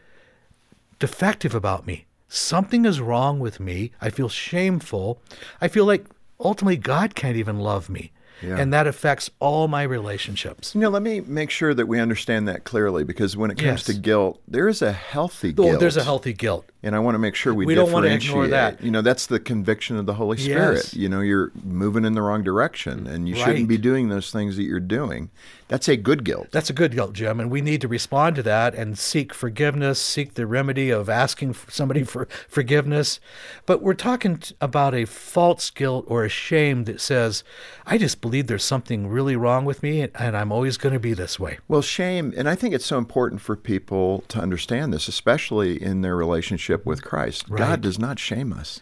defective 0.99 1.55
about 1.55 1.85
me. 1.87 2.05
Something 2.27 2.85
is 2.85 2.99
wrong 2.99 3.39
with 3.39 3.59
me. 3.59 3.91
I 4.01 4.09
feel 4.09 4.29
shameful. 4.29 5.21
I 5.61 5.67
feel 5.67 5.85
like 5.85 6.05
ultimately 6.39 6.77
God 6.77 7.15
can't 7.15 7.37
even 7.37 7.59
love 7.59 7.89
me. 7.89 8.11
Yeah. 8.41 8.57
And 8.57 8.73
that 8.73 8.85
affects 8.85 9.29
all 9.39 9.69
my 9.69 9.83
relationships. 9.83 10.75
You 10.75 10.81
know, 10.81 10.89
let 10.89 11.01
me 11.01 11.21
make 11.21 11.49
sure 11.49 11.73
that 11.73 11.87
we 11.87 12.01
understand 12.01 12.49
that 12.49 12.65
clearly 12.65 13.05
because 13.05 13.37
when 13.37 13.49
it 13.49 13.55
comes 13.55 13.65
Yes. 13.65 13.83
to 13.85 13.93
guilt, 13.93 14.41
there 14.45 14.67
is 14.67 14.81
a 14.81 14.91
healthy 14.91 15.51
Oh, 15.57 15.63
guilt. 15.63 15.79
there's 15.79 15.95
a 15.95 16.03
healthy 16.03 16.33
guilt. 16.33 16.65
And 16.83 16.95
I 16.97 16.99
want 16.99 17.15
to 17.15 17.19
make 17.19 17.35
sure 17.35 17.53
we, 17.53 17.65
We 17.65 17.75
don't 17.75 17.93
wanna 17.93 18.07
ignore 18.09 18.47
that. 18.47 18.83
You 18.83 18.91
know, 18.91 19.01
that's 19.01 19.27
the 19.27 19.39
conviction 19.39 19.95
of 19.95 20.05
the 20.05 20.15
Holy 20.15 20.35
Spirit. 20.37 20.75
Yes. 20.75 20.93
You 20.93 21.07
know, 21.07 21.21
you're 21.21 21.51
moving 21.63 22.03
in 22.03 22.13
the 22.13 22.21
wrong 22.21 22.43
direction 22.43 23.07
and 23.07 23.29
you 23.29 23.35
Right. 23.35 23.45
shouldn't 23.45 23.69
be 23.69 23.77
doing 23.77 24.09
those 24.09 24.31
things 24.31 24.57
that 24.57 24.63
you're 24.63 24.81
doing. 24.81 25.29
That's 25.67 25.87
a 25.87 25.97
good 25.97 26.23
guilt. 26.23 26.49
That's 26.51 26.69
a 26.69 26.73
good 26.73 26.91
guilt, 26.91 27.13
Jim, 27.13 27.39
and 27.39 27.49
we 27.49 27.59
need 27.59 27.81
to 27.81 27.87
respond 27.87 28.35
to 28.35 28.43
that 28.43 28.75
and 28.75 28.99
seek 28.99 29.33
forgiveness, 29.33 29.99
seek 29.99 30.35
the 30.35 30.45
remedy 30.45 30.91
of 30.91 31.09
asking 31.09 31.53
for 31.53 31.71
somebody 31.71 32.03
for 32.03 32.27
forgiveness. 32.47 33.19
But 33.65 33.81
we're 33.81 33.95
talking 33.95 34.43
about 34.61 34.93
a 34.93 35.05
false 35.05 35.71
guilt 35.71 36.05
or 36.07 36.23
a 36.23 36.29
shame 36.29 36.83
that 36.83 37.01
says, 37.01 37.43
I 37.83 37.97
just 37.97 38.21
believe 38.21 38.45
there's 38.45 38.63
something 38.63 39.07
really 39.07 39.35
wrong 39.35 39.65
with 39.65 39.81
me 39.81 40.01
and 40.01 40.37
I'm 40.37 40.51
always 40.51 40.77
going 40.77 40.93
to 40.93 40.99
be 40.99 41.13
this 41.13 41.39
way. 41.39 41.57
Well, 41.67 41.81
shame, 41.81 42.31
and 42.37 42.47
I 42.47 42.53
think 42.53 42.75
it's 42.75 42.85
so 42.85 42.99
important 42.99 43.41
for 43.41 43.55
people 43.55 44.23
to 44.27 44.39
understand 44.39 44.93
this, 44.93 45.07
especially 45.07 45.81
in 45.81 46.01
their 46.01 46.15
relationship 46.15 46.85
with 46.85 47.03
Christ. 47.03 47.49
Right. 47.49 47.57
God 47.57 47.81
does 47.81 47.97
not 47.97 48.19
shame 48.19 48.53
us, 48.53 48.81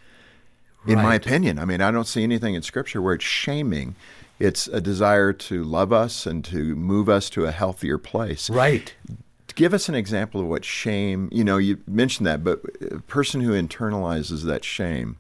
in 0.86 0.96
my 0.96 1.16
opinion. 1.16 1.60
I 1.60 1.64
mean, 1.66 1.80
I 1.80 1.92
don't 1.92 2.08
see 2.08 2.24
anything 2.24 2.56
in 2.56 2.62
Scripture 2.62 3.02
where 3.02 3.14
it's 3.14 3.24
shaming. 3.24 3.96
It's 4.40 4.68
a 4.68 4.82
desire 4.82 5.32
to 5.34 5.64
love 5.64 5.94
us 5.94 6.26
and 6.26 6.44
to 6.46 6.76
move 6.76 7.08
us 7.08 7.30
to 7.32 7.46
a 7.46 7.52
healthier 7.52 7.98
place. 7.98 8.50
Right. 8.50 8.94
Give 9.56 9.74
us 9.74 9.88
an 9.88 9.96
example 9.96 10.42
of 10.42 10.48
what 10.48 10.66
shame, 10.66 11.30
you 11.32 11.44
know, 11.44 11.58
you 11.58 11.80
mentioned 11.88 12.26
that, 12.26 12.44
but 12.44 12.62
a 12.92 13.00
person 13.02 13.42
who 13.42 13.52
internalizes 13.52 14.44
that 14.46 14.66
shame, 14.66 15.18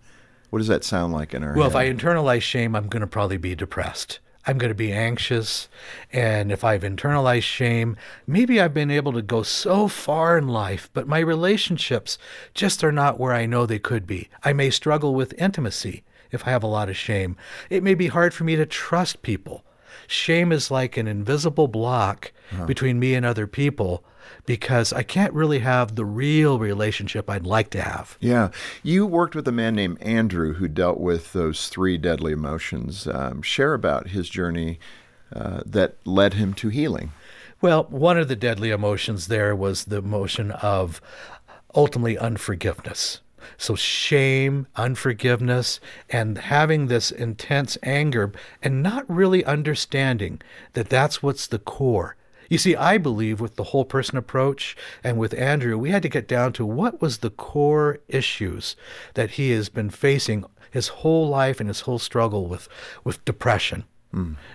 what 0.49 0.59
does 0.59 0.67
that 0.67 0.83
sound 0.83 1.13
like 1.13 1.33
in 1.33 1.43
our 1.43 1.55
Well, 1.55 1.67
if? 1.67 1.75
I 1.75 1.91
internalize 1.91 2.41
shame, 2.41 2.75
I'm 2.75 2.87
going 2.87 3.01
to 3.01 3.07
probably 3.07 3.37
be 3.37 3.55
depressed. 3.55 4.19
I'm 4.45 4.57
going 4.57 4.71
to 4.71 4.75
be 4.75 4.91
anxious. 4.91 5.69
And 6.11 6.51
if 6.51 6.63
I've 6.63 6.81
internalized 6.81 7.43
shame, 7.43 7.95
maybe 8.27 8.59
I've 8.59 8.73
been 8.73 8.91
able 8.91 9.13
to 9.13 9.21
go 9.21 9.43
so 9.43 9.87
far 9.87 10.37
in 10.37 10.47
life, 10.47 10.89
but 10.93 11.07
my 11.07 11.19
relationships 11.19 12.17
just 12.53 12.83
are 12.83 12.91
not 12.91 13.19
where 13.19 13.33
I 13.33 13.45
know 13.45 13.65
they 13.65 13.79
could 13.79 14.05
be. 14.05 14.29
I 14.43 14.51
may 14.51 14.69
struggle 14.69 15.15
with 15.15 15.39
intimacy 15.39 16.03
if 16.33 16.47
I 16.47 16.51
have 16.51 16.63
a 16.63 16.67
lot 16.67 16.89
of 16.89 16.97
shame. 16.97 17.35
It 17.69 17.83
may 17.83 17.93
be 17.93 18.07
hard 18.07 18.33
for 18.33 18.43
me 18.43 18.55
to 18.55 18.65
trust 18.65 19.21
people. 19.21 19.63
Shame 20.07 20.51
is 20.51 20.71
like 20.71 20.97
an 20.97 21.07
invisible 21.07 21.67
block 21.67 22.31
between 22.65 22.99
me 22.99 23.13
and 23.15 23.25
other 23.25 23.47
people 23.47 24.03
because 24.45 24.91
I 24.91 25.03
can't 25.03 25.33
really 25.33 25.59
have 25.59 25.95
the 25.95 26.05
real 26.05 26.59
relationship 26.59 27.29
I'd 27.29 27.45
like 27.45 27.69
to 27.71 27.81
have. 27.81 28.17
Yeah. 28.19 28.49
You 28.81 29.05
worked 29.05 29.35
with 29.35 29.47
a 29.47 29.51
man 29.51 29.75
named 29.75 30.01
Andrew 30.01 30.53
who 30.53 30.67
dealt 30.67 30.99
with 30.99 31.33
those 31.33 31.69
three 31.69 31.97
deadly 31.97 32.33
emotions. 32.33 33.07
Um, 33.07 33.41
share 33.41 33.73
about 33.73 34.09
his 34.09 34.29
journey 34.29 34.79
uh, 35.33 35.61
that 35.65 35.95
led 36.05 36.33
him 36.33 36.53
to 36.55 36.69
healing. 36.69 37.11
Well, 37.61 37.85
one 37.85 38.17
of 38.17 38.27
the 38.27 38.35
deadly 38.35 38.71
emotions 38.71 39.27
there 39.27 39.55
was 39.55 39.85
the 39.85 39.97
emotion 39.97 40.51
of 40.51 41.01
ultimately 41.73 42.17
unforgiveness. 42.17 43.21
So, 43.57 43.75
shame, 43.75 44.67
unforgiveness, 44.75 45.79
and 46.09 46.37
having 46.37 46.87
this 46.87 47.11
intense 47.11 47.77
anger 47.83 48.31
and 48.61 48.83
not 48.83 49.09
really 49.09 49.43
understanding 49.45 50.41
that 50.73 50.89
that's 50.89 51.23
what's 51.23 51.47
the 51.47 51.59
core. 51.59 52.15
You 52.49 52.57
see, 52.57 52.75
I 52.75 52.97
believe 52.97 53.39
with 53.39 53.55
the 53.55 53.63
whole 53.65 53.85
person 53.85 54.17
approach 54.17 54.75
and 55.03 55.17
with 55.17 55.33
Andrew, 55.33 55.77
we 55.77 55.91
had 55.91 56.03
to 56.03 56.09
get 56.09 56.27
down 56.27 56.53
to 56.53 56.65
what 56.65 57.01
was 57.01 57.19
the 57.19 57.29
core 57.29 57.99
issues 58.07 58.75
that 59.15 59.31
he 59.31 59.51
has 59.51 59.69
been 59.69 59.89
facing 59.89 60.45
his 60.69 60.89
whole 60.89 61.27
life 61.27 61.59
and 61.59 61.69
his 61.69 61.81
whole 61.81 61.99
struggle 61.99 62.47
with, 62.47 62.67
with 63.03 63.23
depression. 63.25 63.85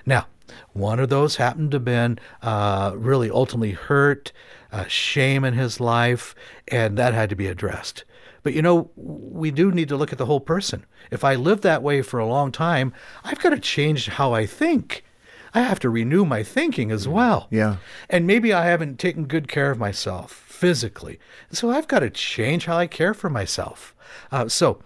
Now, 0.07 0.26
one 0.73 1.00
of 1.00 1.09
those 1.09 1.37
happened 1.37 1.73
to 1.73 1.76
have 1.76 1.85
been 1.85 2.18
uh, 2.42 2.92
really 2.95 3.30
ultimately 3.30 3.73
hurt, 3.73 4.33
uh, 4.71 4.85
shame 4.87 5.45
in 5.45 5.54
his 5.54 5.80
life, 5.80 6.35
and 6.68 6.97
that 6.97 7.14
had 7.14 7.30
to 7.30 7.37
be 7.37 7.49
addressed. 7.49 8.04
But 8.49 8.55
you 8.55 8.62
know, 8.62 8.90
we 8.97 9.50
do 9.50 9.71
need 9.71 9.90
to 9.90 9.97
look 9.99 10.11
at 10.11 10.17
the 10.17 10.25
whole 10.25 10.40
person. 10.40 10.87
If 11.11 11.23
I 11.23 11.35
live 11.35 11.61
that 11.61 11.83
way 11.83 12.00
for 12.00 12.19
a 12.19 12.25
long 12.25 12.50
time, 12.50 12.95
I've 13.23 13.40
got 13.40 13.50
to 13.50 13.59
change 13.59 14.09
how 14.09 14.33
I 14.33 14.47
think. 14.47 15.05
I 15.52 15.61
have 15.61 15.78
to 15.81 15.90
renew 15.90 16.25
my 16.25 16.43
thinking 16.43 16.90
as 16.90 17.07
well. 17.07 17.47
Yeah. 17.50 17.76
And 18.09 18.26
maybe 18.26 18.55
I 18.55 18.64
haven't 18.64 18.99
taken 18.99 19.26
good 19.26 19.47
care 19.47 19.71
of 19.71 19.76
myself 19.76 20.33
physically. 20.33 21.21
So 21.52 21.69
I've 21.69 21.88
got 21.88 21.99
to 21.99 22.09
change 22.09 22.64
how 22.64 22.78
I 22.78 22.87
care 22.87 23.12
for 23.12 23.28
myself. 23.28 23.95
Uh, 24.33 24.49
so 24.49 24.81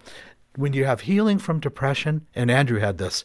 when 0.57 0.73
you 0.73 0.83
have 0.83 0.99
healing 0.99 1.39
from 1.39 1.61
depression, 1.61 2.27
and 2.35 2.51
Andrew 2.51 2.81
had 2.81 2.97
this, 2.97 3.23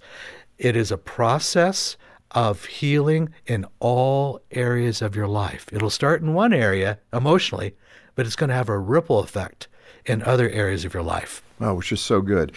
it 0.56 0.76
is 0.76 0.92
a 0.92 0.96
process 0.98 1.96
of 2.30 2.64
healing 2.66 3.30
in 3.44 3.66
all 3.80 4.40
areas 4.52 5.02
of 5.02 5.16
your 5.16 5.26
life. 5.26 5.66
It'll 5.72 5.90
start 5.90 6.22
in 6.22 6.32
one 6.32 6.52
area 6.52 7.00
emotionally, 7.12 7.74
but 8.14 8.24
it's 8.24 8.36
going 8.36 8.50
to 8.50 8.54
have 8.54 8.68
a 8.68 8.78
ripple 8.78 9.18
effect 9.18 9.66
in 10.06 10.22
other 10.22 10.48
areas 10.50 10.84
of 10.84 10.94
your 10.94 11.02
life. 11.02 11.42
Oh, 11.60 11.74
which 11.74 11.92
is 11.92 12.00
so 12.00 12.20
good. 12.20 12.52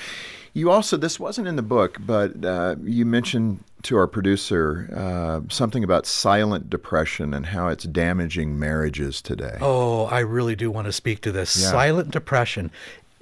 You 0.53 0.69
also, 0.69 0.97
this 0.97 1.19
wasn't 1.19 1.47
in 1.47 1.55
the 1.55 1.61
book, 1.61 1.97
but 2.05 2.43
uh, 2.43 2.75
you 2.83 3.05
mentioned 3.05 3.63
to 3.83 3.97
our 3.97 4.07
producer 4.07 4.89
uh, 4.95 5.47
something 5.49 5.83
about 5.83 6.05
silent 6.05 6.69
depression 6.69 7.33
and 7.33 7.47
how 7.47 7.69
it's 7.69 7.85
damaging 7.85 8.59
marriages 8.59 9.21
today. 9.21 9.57
Oh, 9.61 10.05
I 10.05 10.19
really 10.19 10.55
do 10.55 10.69
want 10.69 10.85
to 10.85 10.91
speak 10.91 11.21
to 11.21 11.31
this. 11.31 11.59
Yeah. 11.59 11.69
Silent 11.69 12.11
depression 12.11 12.69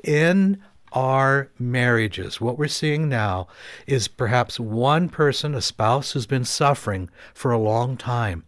in 0.03 0.61
our 0.91 1.49
marriages. 1.59 2.41
What 2.41 2.57
we're 2.57 2.67
seeing 2.67 3.09
now 3.09 3.47
is 3.85 4.07
perhaps 4.07 4.59
one 4.59 5.07
person, 5.07 5.53
a 5.53 5.61
spouse, 5.61 6.11
who's 6.11 6.25
been 6.25 6.45
suffering 6.45 7.09
for 7.33 7.51
a 7.51 7.59
long 7.59 7.95
time. 7.95 8.43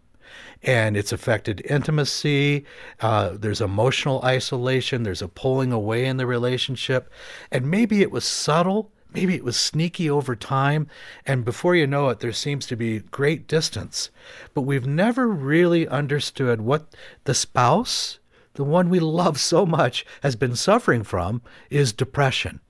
And 0.63 0.95
it's 0.95 1.11
affected 1.11 1.61
intimacy. 1.65 2.65
Uh, 2.99 3.31
there's 3.33 3.61
emotional 3.61 4.21
isolation. 4.23 5.03
There's 5.03 5.21
a 5.21 5.27
pulling 5.27 5.71
away 5.71 6.05
in 6.05 6.17
the 6.17 6.27
relationship. 6.27 7.11
And 7.51 7.69
maybe 7.69 8.01
it 8.01 8.11
was 8.11 8.25
subtle. 8.25 8.91
Maybe 9.13 9.35
it 9.35 9.43
was 9.43 9.57
sneaky 9.57 10.09
over 10.09 10.35
time. 10.35 10.87
And 11.25 11.43
before 11.43 11.75
you 11.75 11.87
know 11.87 12.09
it, 12.09 12.19
there 12.19 12.31
seems 12.31 12.65
to 12.67 12.75
be 12.75 12.99
great 12.99 13.47
distance. 13.47 14.09
But 14.53 14.61
we've 14.61 14.87
never 14.87 15.27
really 15.27 15.87
understood 15.87 16.61
what 16.61 16.87
the 17.25 17.33
spouse, 17.33 18.19
the 18.53 18.63
one 18.63 18.89
we 18.89 18.99
love 18.99 19.39
so 19.39 19.65
much, 19.65 20.05
has 20.23 20.35
been 20.35 20.55
suffering 20.55 21.03
from 21.03 21.41
is 21.69 21.91
depression. 21.91 22.61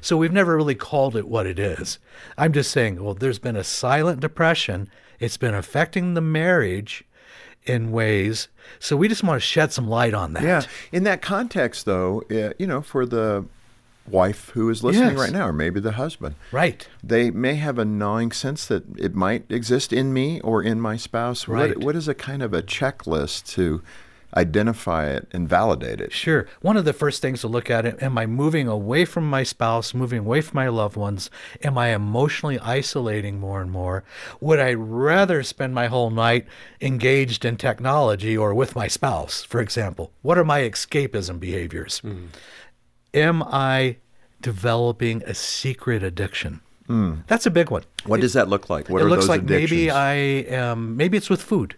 So 0.00 0.16
we've 0.16 0.32
never 0.32 0.56
really 0.56 0.74
called 0.74 1.14
it 1.14 1.28
what 1.28 1.46
it 1.46 1.58
is. 1.58 2.00
I'm 2.36 2.52
just 2.52 2.72
saying, 2.72 3.00
well, 3.00 3.14
there's 3.14 3.38
been 3.38 3.54
a 3.54 3.62
silent 3.62 4.18
depression. 4.20 4.88
It's 5.20 5.36
been 5.36 5.54
affecting 5.54 6.14
the 6.14 6.20
marriage 6.20 7.04
in 7.66 7.92
ways. 7.92 8.48
So 8.78 8.96
we 8.96 9.08
just 9.08 9.22
want 9.22 9.40
to 9.40 9.46
shed 9.46 9.72
some 9.72 9.88
light 9.88 10.14
on 10.14 10.32
that. 10.34 10.42
Yeah. 10.42 10.62
In 10.92 11.04
that 11.04 11.22
context, 11.22 11.84
though, 11.84 12.22
uh, 12.30 12.52
you 12.58 12.66
know, 12.66 12.80
for 12.80 13.04
the 13.06 13.44
wife 14.08 14.48
who 14.54 14.68
is 14.70 14.82
listening 14.82 15.10
Yes. 15.10 15.18
right 15.18 15.32
now, 15.32 15.46
or 15.48 15.52
maybe 15.52 15.78
the 15.78 15.92
husband, 15.92 16.34
Right. 16.50 16.88
they 17.04 17.30
may 17.30 17.54
have 17.56 17.78
a 17.78 17.84
gnawing 17.84 18.32
sense 18.32 18.66
that 18.66 18.84
it 18.98 19.14
might 19.14 19.44
exist 19.50 19.92
in 19.92 20.12
me 20.12 20.40
or 20.40 20.62
in 20.62 20.80
my 20.80 20.96
spouse. 20.96 21.46
Right. 21.46 21.76
What, 21.76 21.84
what 21.84 21.96
is 21.96 22.08
a 22.08 22.14
kind 22.14 22.42
of 22.42 22.52
a 22.54 22.62
checklist 22.62 23.46
to 23.54 23.82
identify 24.36 25.08
it 25.08 25.28
and 25.32 25.48
validate 25.48 26.00
it? 26.00 26.12
Sure. 26.12 26.46
One 26.60 26.76
of 26.76 26.84
the 26.84 26.92
first 26.92 27.20
things 27.22 27.40
to 27.40 27.48
look 27.48 27.70
at 27.70 27.86
it, 27.86 28.02
am 28.02 28.16
I 28.18 28.26
moving 28.26 28.68
away 28.68 29.04
from 29.04 29.28
my 29.28 29.42
spouse, 29.42 29.94
moving 29.94 30.20
away 30.20 30.40
from 30.40 30.56
my 30.56 30.68
loved 30.68 30.96
ones? 30.96 31.30
Am 31.62 31.76
I 31.76 31.88
emotionally 31.88 32.58
isolating 32.58 33.40
more 33.40 33.60
and 33.60 33.70
more? 33.70 34.04
Would 34.40 34.60
I 34.60 34.74
rather 34.74 35.42
spend 35.42 35.74
my 35.74 35.86
whole 35.86 36.10
night 36.10 36.46
engaged 36.80 37.44
in 37.44 37.56
technology 37.56 38.36
or 38.36 38.54
with 38.54 38.76
my 38.76 38.88
spouse, 38.88 39.42
for 39.42 39.60
example? 39.60 40.12
What 40.22 40.38
are 40.38 40.44
my 40.44 40.60
escapism 40.60 41.40
behaviors? 41.40 41.98
Hmm. 42.00 42.26
Am 43.12 43.42
I 43.42 43.96
developing 44.40 45.22
a 45.24 45.34
secret 45.34 46.02
addiction? 46.02 46.60
Hmm. 46.86 47.20
That's 47.28 47.46
a 47.46 47.50
big 47.50 47.70
one. 47.70 47.84
What 48.04 48.20
does 48.20 48.32
that 48.32 48.48
look 48.48 48.68
like? 48.68 48.88
What 48.88 49.00
it 49.00 49.04
are 49.04 49.08
looks 49.08 49.28
like 49.28 49.42
addictions? 49.42 49.70
maybe 49.70 49.90
I 49.90 50.14
am 50.14 50.96
maybe 50.96 51.16
it's 51.16 51.30
with 51.30 51.40
food. 51.42 51.76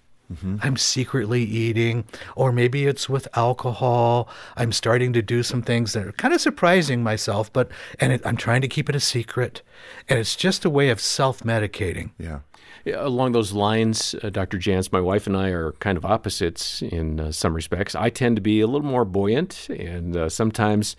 I'm 0.62 0.76
secretly 0.76 1.42
eating, 1.42 2.04
or 2.36 2.52
maybe 2.52 2.86
it's 2.86 3.08
with 3.08 3.28
alcohol. 3.36 4.28
I'm 4.56 4.72
starting 4.72 5.12
to 5.12 5.22
do 5.22 5.42
some 5.42 5.62
things 5.62 5.92
that 5.92 6.06
are 6.06 6.12
kind 6.12 6.34
of 6.34 6.40
surprising 6.40 7.02
myself, 7.02 7.52
but 7.52 7.70
and 8.00 8.12
it, 8.12 8.22
I'm 8.24 8.36
trying 8.36 8.60
to 8.62 8.68
keep 8.68 8.88
it 8.88 8.94
a 8.94 9.00
secret, 9.00 9.62
and 10.08 10.18
it's 10.18 10.36
just 10.36 10.64
a 10.64 10.70
way 10.70 10.90
of 10.90 11.00
self-medicating. 11.00 12.10
yeah. 12.18 12.40
Yeah, 12.84 13.06
Along 13.06 13.30
those 13.30 13.52
lines, 13.52 14.16
uh, 14.24 14.30
Dr. 14.30 14.58
Jantz, 14.58 14.90
my 14.90 15.00
wife 15.00 15.28
and 15.28 15.36
I 15.36 15.50
are 15.50 15.70
kind 15.72 15.96
of 15.96 16.04
opposites 16.04 16.82
in 16.82 17.20
uh, 17.20 17.30
some 17.30 17.54
respects. 17.54 17.94
I 17.94 18.10
tend 18.10 18.34
to 18.36 18.42
be 18.42 18.60
a 18.60 18.66
little 18.66 18.86
more 18.88 19.04
buoyant, 19.04 19.68
and 19.70 20.16
uh, 20.16 20.28
sometimes 20.28 20.96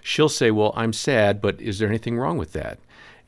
she'll 0.00 0.30
say, 0.30 0.50
Well, 0.50 0.72
I'm 0.74 0.94
sad, 0.94 1.42
but 1.42 1.60
is 1.60 1.78
there 1.78 1.88
anything 1.88 2.16
wrong 2.16 2.38
with 2.38 2.52
that? 2.54 2.78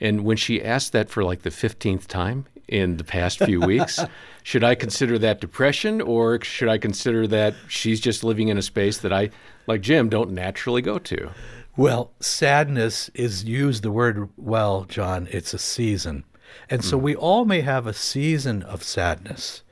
And 0.01 0.25
when 0.25 0.39
she 0.39 0.63
asked 0.63 0.93
that 0.93 1.11
for 1.11 1.23
like 1.23 1.43
the 1.43 1.51
15th 1.51 2.07
time 2.07 2.47
in 2.69 2.99
the 2.99 3.05
past 3.05 3.39
few 3.39 3.61
weeks, 3.61 3.99
should 4.43 4.63
I 4.63 4.75
consider 4.75 5.19
that 5.19 5.41
depression, 5.41 6.01
or 6.01 6.41
should 6.43 6.69
I 6.69 6.79
consider 6.79 7.27
that 7.29 7.55
she's 7.67 8.01
just 8.01 8.23
living 8.23 8.49
in 8.49 8.59
a 8.59 8.63
space 8.63 8.99
that 8.99 9.13
I, 9.13 9.31
like 9.67 9.81
Jim, 9.81 10.09
don't 10.09 10.33
naturally 10.33 10.83
go 10.83 10.99
to? 10.99 11.31
Well, 11.77 12.11
sadness 12.21 13.09
is 13.15 13.45
used 13.45 13.83
the 13.83 13.91
word 13.91 14.29
well, 14.37 14.85
John. 14.85 15.29
It's 15.31 15.55
a 15.55 15.59
season. 15.59 16.25
And 16.71 16.85
so 16.85 16.97
we 16.99 17.15
all 17.15 17.45
may 17.45 17.61
have 17.61 17.87
a 17.87 17.93
season 17.95 18.63
of 18.63 18.83
sadness. 18.83 19.63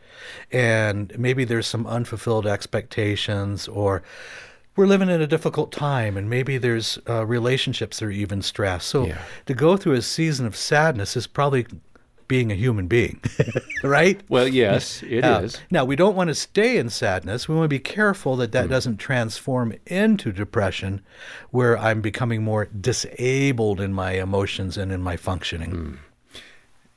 And 0.53 1.13
maybe 1.19 1.45
there's 1.45 1.67
some 1.67 1.87
unfulfilled 1.87 2.47
expectations, 2.47 3.67
or 3.69 4.03
we're 4.77 4.87
living 4.87 5.09
in 5.09 5.21
a 5.21 5.27
difficult 5.27 5.73
time, 5.73 6.17
and 6.17 6.29
maybe 6.31 6.59
there's 6.59 6.99
uh, 7.09 7.27
relationships 7.27 7.99
that 7.99 8.07
are 8.07 8.11
even 8.11 8.43
stressed. 8.43 8.89
So 8.89 9.07
Yeah. 9.07 9.19
to 9.47 9.55
go 9.55 9.77
through 9.77 9.95
a 9.95 10.03
season 10.03 10.47
of 10.47 10.55
sadness 10.57 11.17
is 11.17 11.27
probably 11.27 11.67
being 12.29 12.51
a 12.51 12.55
human 12.55 12.87
being, 12.87 13.21
right? 13.83 14.21
Well, 14.29 14.49
yes, 14.49 15.03
it 15.09 15.25
is. 15.25 15.57
Uh, 15.57 15.59
Now, 15.71 15.85
we 15.85 15.97
don't 15.97 16.17
want 16.17 16.29
to 16.29 16.35
stay 16.35 16.77
in 16.77 16.91
sadness. 16.91 17.49
We 17.49 17.55
want 17.55 17.65
to 17.65 17.69
be 17.69 17.79
careful 17.79 18.37
that 18.37 18.53
that 18.53 18.69
doesn't 18.69 18.97
transform 18.99 19.75
into 19.87 20.33
depression 20.33 21.03
where 21.51 21.79
I'm 21.79 22.01
becoming 22.01 22.43
more 22.43 22.67
disabled 22.67 23.81
in 23.81 23.93
my 23.93 24.13
emotions 24.13 24.77
and 24.77 24.91
in 24.93 25.03
my 25.03 25.17
functioning. 25.17 25.99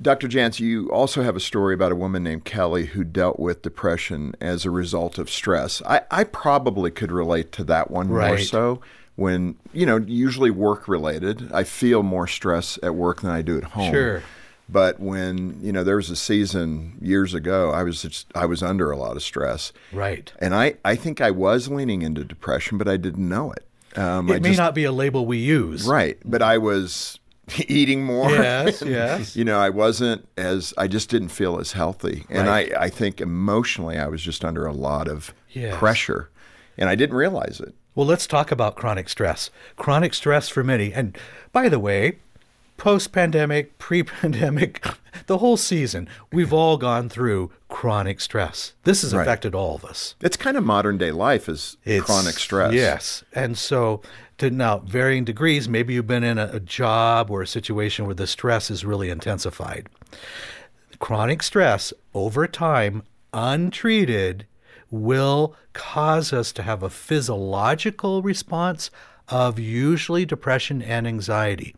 Dr. 0.01 0.29
Jantz, 0.29 0.61
you 0.61 0.89
also 0.91 1.23
have 1.23 1.35
a 1.35 1.41
story 1.41 1.73
about 1.73 1.91
a 1.91 1.95
woman 1.95 2.23
named 2.23 2.45
Kelly 2.45 2.85
who 2.85 3.03
dealt 3.03 3.37
with 3.37 3.61
depression 3.61 4.33
as 4.39 4.63
a 4.65 4.71
result 4.71 5.17
of 5.17 5.29
stress. 5.29 5.81
I, 5.85 6.01
I 6.09 6.23
probably 6.23 6.89
could 6.89 7.11
relate 7.11 7.51
to 7.53 7.65
that 7.65 7.91
one 7.91 8.07
more 8.07 8.37
so. 8.37 8.79
When, 9.17 9.57
you 9.73 9.85
know, 9.85 9.97
usually 9.97 10.49
work 10.51 10.87
related, 10.87 11.51
I 11.51 11.65
feel 11.65 12.03
more 12.03 12.25
stress 12.27 12.79
at 12.81 12.95
work 12.95 13.19
than 13.21 13.31
I 13.31 13.41
do 13.41 13.57
at 13.57 13.65
home. 13.65 13.91
Sure. 13.91 14.23
But 14.71 14.99
when, 14.99 15.57
you 15.61 15.71
know, 15.71 15.83
there 15.83 15.95
was 15.95 16.09
a 16.11 16.15
season 16.15 16.97
years 17.01 17.33
ago, 17.33 17.71
I 17.71 17.81
was 17.83 18.01
just, 18.03 18.27
I 18.35 18.45
was 18.45 18.61
under 18.61 18.91
a 18.91 18.97
lot 18.97 19.15
of 19.15 19.23
stress. 19.23 19.73
Right. 19.91 20.31
And 20.39 20.53
I, 20.53 20.75
I 20.85 20.95
think 20.95 21.21
I 21.21 21.31
was 21.31 21.69
leaning 21.69 22.03
into 22.03 22.23
depression, 22.23 22.77
but 22.77 22.87
I 22.87 22.97
didn't 22.97 23.27
know 23.27 23.51
it. 23.51 23.65
Um, 23.97 24.29
I 24.31 24.35
It 24.35 24.43
may 24.43 24.49
just- 24.49 24.59
not 24.59 24.75
be 24.75 24.83
a 24.83 24.91
label 24.91 25.25
we 25.25 25.37
use. 25.37 25.87
Right. 25.87 26.19
But 26.23 26.43
I 26.43 26.59
was 26.59 27.19
eating 27.67 28.03
more. 28.05 28.29
Yes, 28.29 28.81
yes. 28.85 29.35
you 29.35 29.43
know, 29.43 29.59
I 29.59 29.69
wasn't 29.69 30.27
as, 30.37 30.71
I 30.77 30.87
just 30.87 31.09
didn't 31.09 31.29
feel 31.29 31.59
as 31.59 31.71
healthy. 31.71 32.25
And 32.29 32.47
Right. 32.47 32.71
I, 32.75 32.83
I 32.83 32.89
think 32.89 33.19
emotionally, 33.21 33.97
I 33.97 34.07
was 34.07 34.21
just 34.21 34.45
under 34.45 34.67
a 34.67 34.73
lot 34.73 35.07
of 35.07 35.33
Yes. 35.51 35.75
pressure. 35.77 36.29
And 36.77 36.87
I 36.89 36.93
didn't 36.95 37.15
realize 37.15 37.59
it. 37.59 37.73
Well, 37.95 38.05
let's 38.05 38.27
talk 38.27 38.51
about 38.51 38.75
chronic 38.75 39.09
stress. 39.09 39.49
Chronic 39.77 40.13
stress 40.13 40.47
for 40.47 40.63
many, 40.63 40.93
and 40.93 41.17
by 41.51 41.67
the 41.67 41.79
way, 41.79 42.19
post 42.79 43.11
pandemic, 43.11 43.77
pre 43.77 44.01
pandemic, 44.03 44.83
the 45.27 45.37
whole 45.37 45.57
season, 45.57 46.07
we've 46.31 46.51
all 46.53 46.77
gone 46.77 47.09
through 47.09 47.51
chronic 47.67 48.19
stress. 48.19 48.73
This 48.83 49.03
has 49.03 49.13
Right. 49.13 49.21
affected 49.21 49.53
all 49.53 49.75
of 49.75 49.85
us. 49.85 50.15
It's 50.21 50.37
kind 50.37 50.57
of 50.57 50.63
modern 50.65 50.97
day 50.97 51.11
life 51.11 51.47
is 51.47 51.77
It's- 51.85 52.03
chronic 52.05 52.39
stress. 52.39 52.73
Yes. 52.73 53.23
And 53.33 53.57
so, 53.57 54.01
to 54.39 54.49
now 54.49 54.79
varying 54.79 55.25
degrees, 55.25 55.67
maybe 55.69 55.93
you've 55.93 56.07
been 56.07 56.23
in 56.23 56.37
a, 56.39 56.49
a 56.53 56.59
job 56.59 57.29
or 57.29 57.41
a 57.41 57.47
situation 57.47 58.05
where 58.05 58.15
the 58.15 58.25
stress 58.25 58.71
is 58.71 58.85
really 58.85 59.09
intensified. 59.09 59.87
Chronic 60.99 61.43
stress 61.43 61.93
over 62.13 62.47
time, 62.47 63.03
untreated, 63.33 64.45
will 64.89 65.55
cause 65.73 66.33
us 66.33 66.51
to 66.53 66.63
have 66.63 66.81
a 66.81 66.89
physiological 66.89 68.21
response 68.21 68.89
of 69.27 69.59
usually 69.59 70.25
depression 70.25 70.81
and 70.81 71.07
anxiety. 71.07 71.75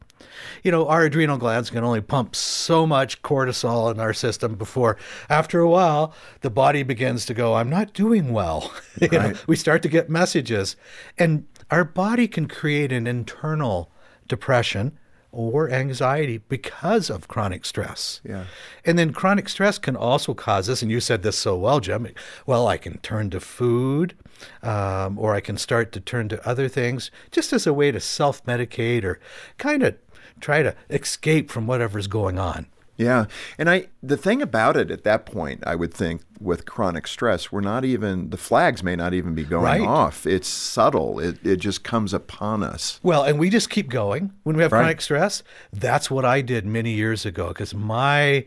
You 0.63 0.71
know, 0.71 0.87
our 0.87 1.03
adrenal 1.03 1.37
glands 1.37 1.69
can 1.69 1.83
only 1.83 2.01
pump 2.01 2.35
so 2.35 2.85
much 2.85 3.21
cortisol 3.21 3.91
in 3.91 3.99
our 3.99 4.13
system 4.13 4.55
before, 4.55 4.97
after 5.29 5.59
a 5.59 5.69
while, 5.69 6.13
the 6.41 6.49
body 6.49 6.83
begins 6.83 7.25
to 7.25 7.33
go, 7.33 7.55
I'm 7.55 7.69
not 7.69 7.93
doing 7.93 8.33
well. 8.33 8.73
You 9.01 9.07
know, 9.09 9.33
we 9.47 9.55
start 9.55 9.81
to 9.83 9.89
get 9.89 10.09
messages. 10.09 10.75
And 11.17 11.47
our 11.71 11.83
body 11.83 12.27
can 12.27 12.47
create 12.47 12.91
an 12.91 13.07
internal 13.07 13.89
depression 14.27 14.97
or 15.31 15.69
anxiety 15.69 16.37
because 16.37 17.09
of 17.09 17.27
chronic 17.27 17.65
stress. 17.65 18.21
Yeah. 18.23 18.45
And 18.85 18.99
then 18.99 19.13
chronic 19.13 19.47
stress 19.47 19.77
can 19.77 19.95
also 19.95 20.33
cause 20.33 20.67
this, 20.67 20.81
and 20.81 20.91
you 20.91 20.99
said 20.99 21.23
this 21.23 21.37
so 21.37 21.55
well, 21.55 21.79
Jim. 21.79 22.07
Well, 22.45 22.67
I 22.67 22.77
can 22.77 22.97
turn 22.99 23.29
to 23.29 23.39
food, 23.39 24.15
um, 24.61 25.17
or 25.17 25.33
I 25.33 25.39
can 25.39 25.57
start 25.57 25.91
to 25.93 26.01
turn 26.01 26.27
to 26.29 26.47
other 26.47 26.67
things 26.67 27.11
just 27.31 27.53
as 27.53 27.65
a 27.65 27.73
way 27.73 27.91
to 27.91 27.99
self 27.99 28.43
medicate 28.45 29.03
or 29.03 29.19
kind 29.57 29.83
of 29.83 29.95
try 30.41 30.63
to 30.63 30.75
escape 30.89 31.49
from 31.49 31.67
whatever's 31.67 32.07
going 32.07 32.37
on. 32.39 32.65
Yeah. 32.97 33.25
And 33.57 33.67
I 33.69 33.87
the 34.03 34.17
thing 34.17 34.41
about 34.43 34.77
it 34.77 34.91
at 34.91 35.03
that 35.05 35.25
point, 35.25 35.63
I 35.65 35.73
would 35.75 35.91
think 35.93 36.21
with 36.39 36.65
chronic 36.65 37.07
stress, 37.07 37.51
we're 37.51 37.61
not 37.61 37.83
even 37.83 38.29
the 38.29 38.37
flags 38.37 38.83
may 38.83 38.95
not 38.95 39.13
even 39.13 39.33
be 39.33 39.43
going 39.43 39.63
Right. 39.63 39.81
off. 39.81 40.27
It's 40.27 40.47
subtle. 40.47 41.19
It 41.19 41.39
it 41.43 41.55
just 41.55 41.83
comes 41.83 42.13
upon 42.13 42.61
us. 42.61 42.99
Well, 43.01 43.23
and 43.23 43.39
we 43.39 43.49
just 43.49 43.69
keep 43.71 43.89
going 43.89 44.33
when 44.43 44.55
we 44.55 44.61
have 44.61 44.71
Right. 44.71 44.81
chronic 44.81 45.01
stress. 45.01 45.41
That's 45.73 46.11
what 46.11 46.25
I 46.25 46.41
did 46.41 46.65
many 46.65 46.91
years 46.91 47.25
ago 47.25 47.47
because 47.47 47.73
my 47.73 48.45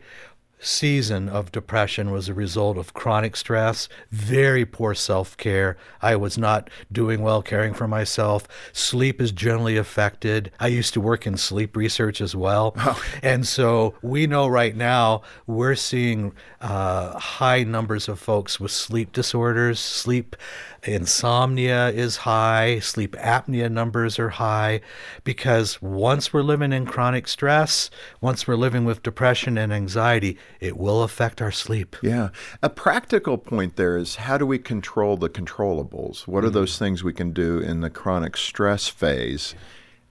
season 0.59 1.29
of 1.29 1.51
depression 1.51 2.11
was 2.11 2.27
a 2.27 2.33
result 2.33 2.77
of 2.77 2.93
chronic 2.93 3.35
stress, 3.35 3.87
very 4.11 4.65
poor 4.65 4.93
self 4.93 5.37
care. 5.37 5.77
I 6.01 6.15
was 6.15 6.37
not 6.37 6.69
doing 6.91 7.21
well 7.21 7.41
caring 7.41 7.73
for 7.73 7.87
myself. 7.87 8.47
Sleep 8.73 9.21
is 9.21 9.31
generally 9.31 9.77
affected. 9.77 10.51
I 10.59 10.67
used 10.67 10.93
to 10.93 11.01
work 11.01 11.27
in 11.27 11.37
sleep 11.37 11.75
research 11.75 12.21
as 12.21 12.35
well. 12.35 12.75
And 13.21 13.47
so 13.47 13.95
we 14.01 14.27
know 14.27 14.47
right 14.47 14.75
now 14.75 15.21
we're 15.47 15.75
seeing 15.75 16.33
uh, 16.61 17.17
high 17.17 17.63
numbers 17.63 18.07
of 18.07 18.19
folks 18.19 18.59
with 18.59 18.71
sleep 18.71 19.11
disorders. 19.11 19.79
Sleep 19.79 20.35
insomnia 20.83 21.89
is 21.89 22.17
high, 22.17 22.79
sleep 22.79 23.15
apnea 23.15 23.71
numbers 23.71 24.19
are 24.19 24.29
high, 24.29 24.81
because 25.23 25.81
once 25.81 26.31
we're 26.31 26.43
living 26.43 26.71
in 26.71 26.85
chronic 26.85 27.27
stress, 27.27 27.89
once 28.21 28.47
we're 28.47 28.55
living 28.55 28.85
with 28.85 29.03
depression 29.03 29.57
and 29.57 29.73
anxiety, 29.73 30.37
it 30.59 30.77
will 30.77 31.03
affect 31.03 31.41
our 31.41 31.51
sleep. 31.51 31.95
Yeah. 32.01 32.29
A 32.63 32.69
practical 32.69 33.37
point 33.37 33.75
there 33.75 33.97
is 33.97 34.17
how 34.17 34.37
do 34.37 34.45
we 34.45 34.57
control 34.57 35.17
the 35.17 35.29
controllables? 35.29 36.27
What 36.27 36.43
are 36.43 36.47
mm-hmm. 36.47 36.55
those 36.55 36.77
things 36.77 37.03
we 37.03 37.13
can 37.13 37.31
do 37.31 37.59
in 37.59 37.81
the 37.81 37.89
chronic 37.89 38.37
stress 38.37 38.87
phase 38.87 39.55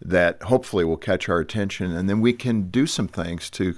that 0.00 0.43
hopefully 0.43 0.85
will 0.85 0.97
catch 0.97 1.29
our 1.29 1.38
attention 1.38 1.95
and 1.95 2.09
then 2.09 2.21
we 2.21 2.33
can 2.33 2.69
do 2.71 2.87
some 2.87 3.09
things 3.09 3.49
to 3.49 3.75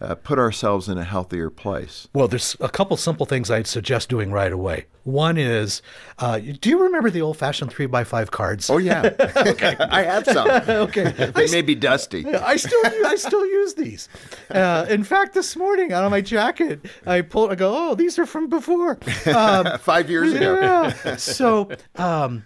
uh, 0.00 0.14
put 0.14 0.38
ourselves 0.38 0.88
in 0.88 0.98
a 0.98 1.04
healthier 1.04 1.50
place? 1.50 2.08
Well, 2.14 2.28
there's 2.28 2.56
a 2.60 2.68
couple 2.68 2.96
simple 2.96 3.26
things 3.26 3.50
I'd 3.50 3.66
suggest 3.66 4.08
doing 4.08 4.32
right 4.32 4.52
away. 4.52 4.86
One 5.04 5.38
is, 5.38 5.80
uh, 6.18 6.38
do 6.38 6.68
you 6.68 6.82
remember 6.82 7.10
the 7.10 7.22
old-fashioned 7.22 7.70
three 7.72 7.86
by 7.86 8.04
five 8.04 8.30
cards? 8.30 8.68
Oh 8.70 8.78
yeah. 8.78 9.10
Okay. 9.50 9.74
I 9.80 10.02
have 10.02 10.24
some. 10.26 10.48
okay. 10.68 11.10
They 11.34 11.50
may 11.50 11.62
be 11.62 11.74
dusty. 11.74 12.26
I 12.26 12.56
still 12.56 12.80
I 13.06 13.14
still 13.16 13.44
use 13.46 13.74
these. 13.74 14.08
Uh, 14.50 14.86
in 14.88 15.02
fact, 15.04 15.32
this 15.34 15.56
morning 15.56 15.92
out 15.92 16.04
of 16.04 16.10
my 16.10 16.20
jacket, 16.20 16.80
I 17.06 17.22
pulled. 17.22 17.50
I 17.50 17.54
go, 17.54 17.72
oh, 17.74 17.94
these 17.94 18.18
are 18.18 18.26
from 18.26 18.48
before. 18.48 18.98
Um, 19.26 19.78
Five 19.78 20.10
years 20.10 20.32
ago. 20.34 20.58
yeah. 20.60 21.16
So 21.16 21.70
um, 21.96 22.44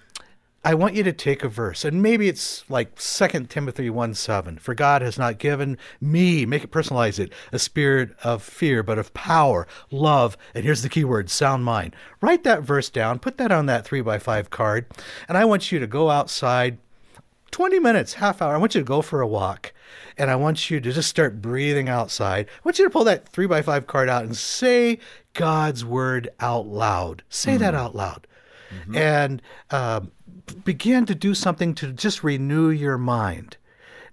I 0.67 0.73
want 0.73 0.95
you 0.95 1.03
to 1.03 1.13
take 1.13 1.45
a 1.45 1.49
verse, 1.49 1.85
and 1.85 2.03
maybe 2.03 2.27
it's 2.27 2.65
like 2.71 2.99
2 2.99 3.47
Timothy 3.49 3.91
1 3.91 4.15
7. 4.15 4.59
For 4.59 4.75
God 4.75 5.03
has 5.03 5.19
not 5.19 5.39
given 5.39 5.77
me, 6.01 6.47
make 6.47 6.65
it 6.65 6.71
personalize 6.71 7.19
it, 7.19 7.33
a 7.53 7.59
spirit 7.59 8.17
of 8.25 8.43
fear, 8.43 8.83
but 8.83 8.99
of 8.99 9.13
power, 9.13 9.67
love, 9.91 10.39
and 10.55 10.65
here's 10.65 10.81
the 10.81 10.89
key 10.89 11.05
word 11.05 11.29
sound 11.29 11.65
mind. 11.65 11.95
Write 12.23 12.45
that 12.45 12.63
verse 12.63 12.89
down, 12.89 13.19
put 13.19 13.37
that 13.37 13.53
on 13.53 13.67
that 13.67 13.85
3 13.85 14.01
by 14.01 14.19
5 14.19 14.49
card, 14.49 14.87
and 15.29 15.37
I 15.37 15.45
want 15.45 15.71
you 15.71 15.79
to 15.81 15.87
go 15.87 16.09
outside 16.09 16.79
20 17.51 17.79
minutes, 17.79 18.15
half 18.15 18.41
hour. 18.41 18.55
I 18.55 18.59
want 18.59 18.75
you 18.75 18.81
to 18.81 18.87
go 18.87 19.03
for 19.03 19.21
a 19.21 19.29
walk. 19.29 19.73
And 20.17 20.29
I 20.31 20.35
want 20.35 20.71
you 20.71 20.81
to 20.81 20.93
just 20.93 21.09
start 21.09 21.41
breathing 21.41 21.89
outside. 21.89 22.47
I 22.47 22.61
want 22.65 22.79
you 22.79 22.85
to 22.85 22.91
pull 22.91 23.05
that 23.05 23.29
three 23.29 23.47
by 23.47 23.63
five 23.63 23.87
card 23.87 24.09
out 24.09 24.25
and 24.25 24.37
say 24.37 24.99
God's 25.35 25.85
word 25.85 26.31
out 26.41 26.67
loud. 26.67 27.23
Say 27.29 27.57
that 27.59 27.75
out 27.75 27.95
loud. 27.95 28.27
And 28.97 29.43
um, 29.71 30.11
begin 30.65 31.07
to 31.07 31.15
do 31.15 31.35
something 31.35 31.75
to 31.77 31.93
just 31.93 32.23
renew 32.25 32.71
your 32.71 32.99
mind. 32.99 33.57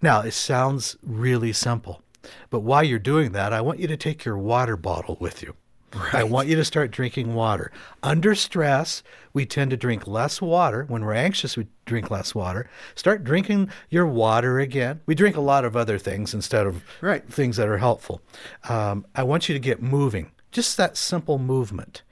Now, 0.02 0.22
it 0.22 0.32
sounds 0.32 0.98
really 1.04 1.54
simple. 1.54 2.02
But 2.50 2.62
while 2.62 2.84
you're 2.84 3.00
doing 3.00 3.32
that, 3.34 3.54
I 3.54 3.62
want 3.62 3.80
you 3.80 3.88
to 3.88 3.98
take 3.98 4.26
your 4.26 4.38
water 4.38 4.78
bottle 4.78 5.17
with 5.20 5.41
you. 5.41 5.56
Right. 5.94 6.15
I 6.15 6.24
want 6.24 6.48
you 6.48 6.56
to 6.56 6.63
start 6.63 6.91
drinking 6.91 7.34
water. 7.34 7.70
Under 8.02 8.34
stress, 8.34 9.04
we 9.34 9.46
tend 9.46 9.72
to 9.72 9.78
drink 9.78 10.08
less 10.08 10.41
water. 10.41 10.86
When 10.88 11.04
we're 11.04 11.13
anxious, 11.13 11.58
we 11.58 11.67
drink 11.86 12.10
less 12.10 12.34
water. 12.34 12.70
Start 12.96 13.26
drinking 13.26 13.70
your 13.89 14.08
water 14.08 14.60
again. 14.60 15.02
We 15.06 15.15
drink 15.15 15.36
a 15.36 15.41
lot 15.41 15.65
of 15.65 15.76
other 15.76 15.98
things 15.98 16.34
instead 16.34 16.65
of 16.65 16.84
Right. 17.02 17.28
things 17.28 17.58
that 17.58 17.67
are 17.67 17.80
helpful. 17.80 18.22
Um, 18.70 19.06
I 19.15 19.24
want 19.24 19.50
you 19.50 19.54
to 19.54 19.60
get 19.60 19.82
moving, 19.82 20.32
just 20.52 20.78
that 20.78 20.96
simple 20.96 21.38
movement 21.39 22.04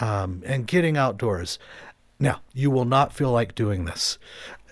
um, 0.00 0.42
and 0.44 0.66
getting 0.66 0.98
outdoors. 0.98 1.58
Now, 2.24 2.40
you 2.54 2.70
will 2.70 2.86
not 2.86 3.12
feel 3.12 3.30
like 3.30 3.54
doing 3.54 3.84
this. 3.84 4.16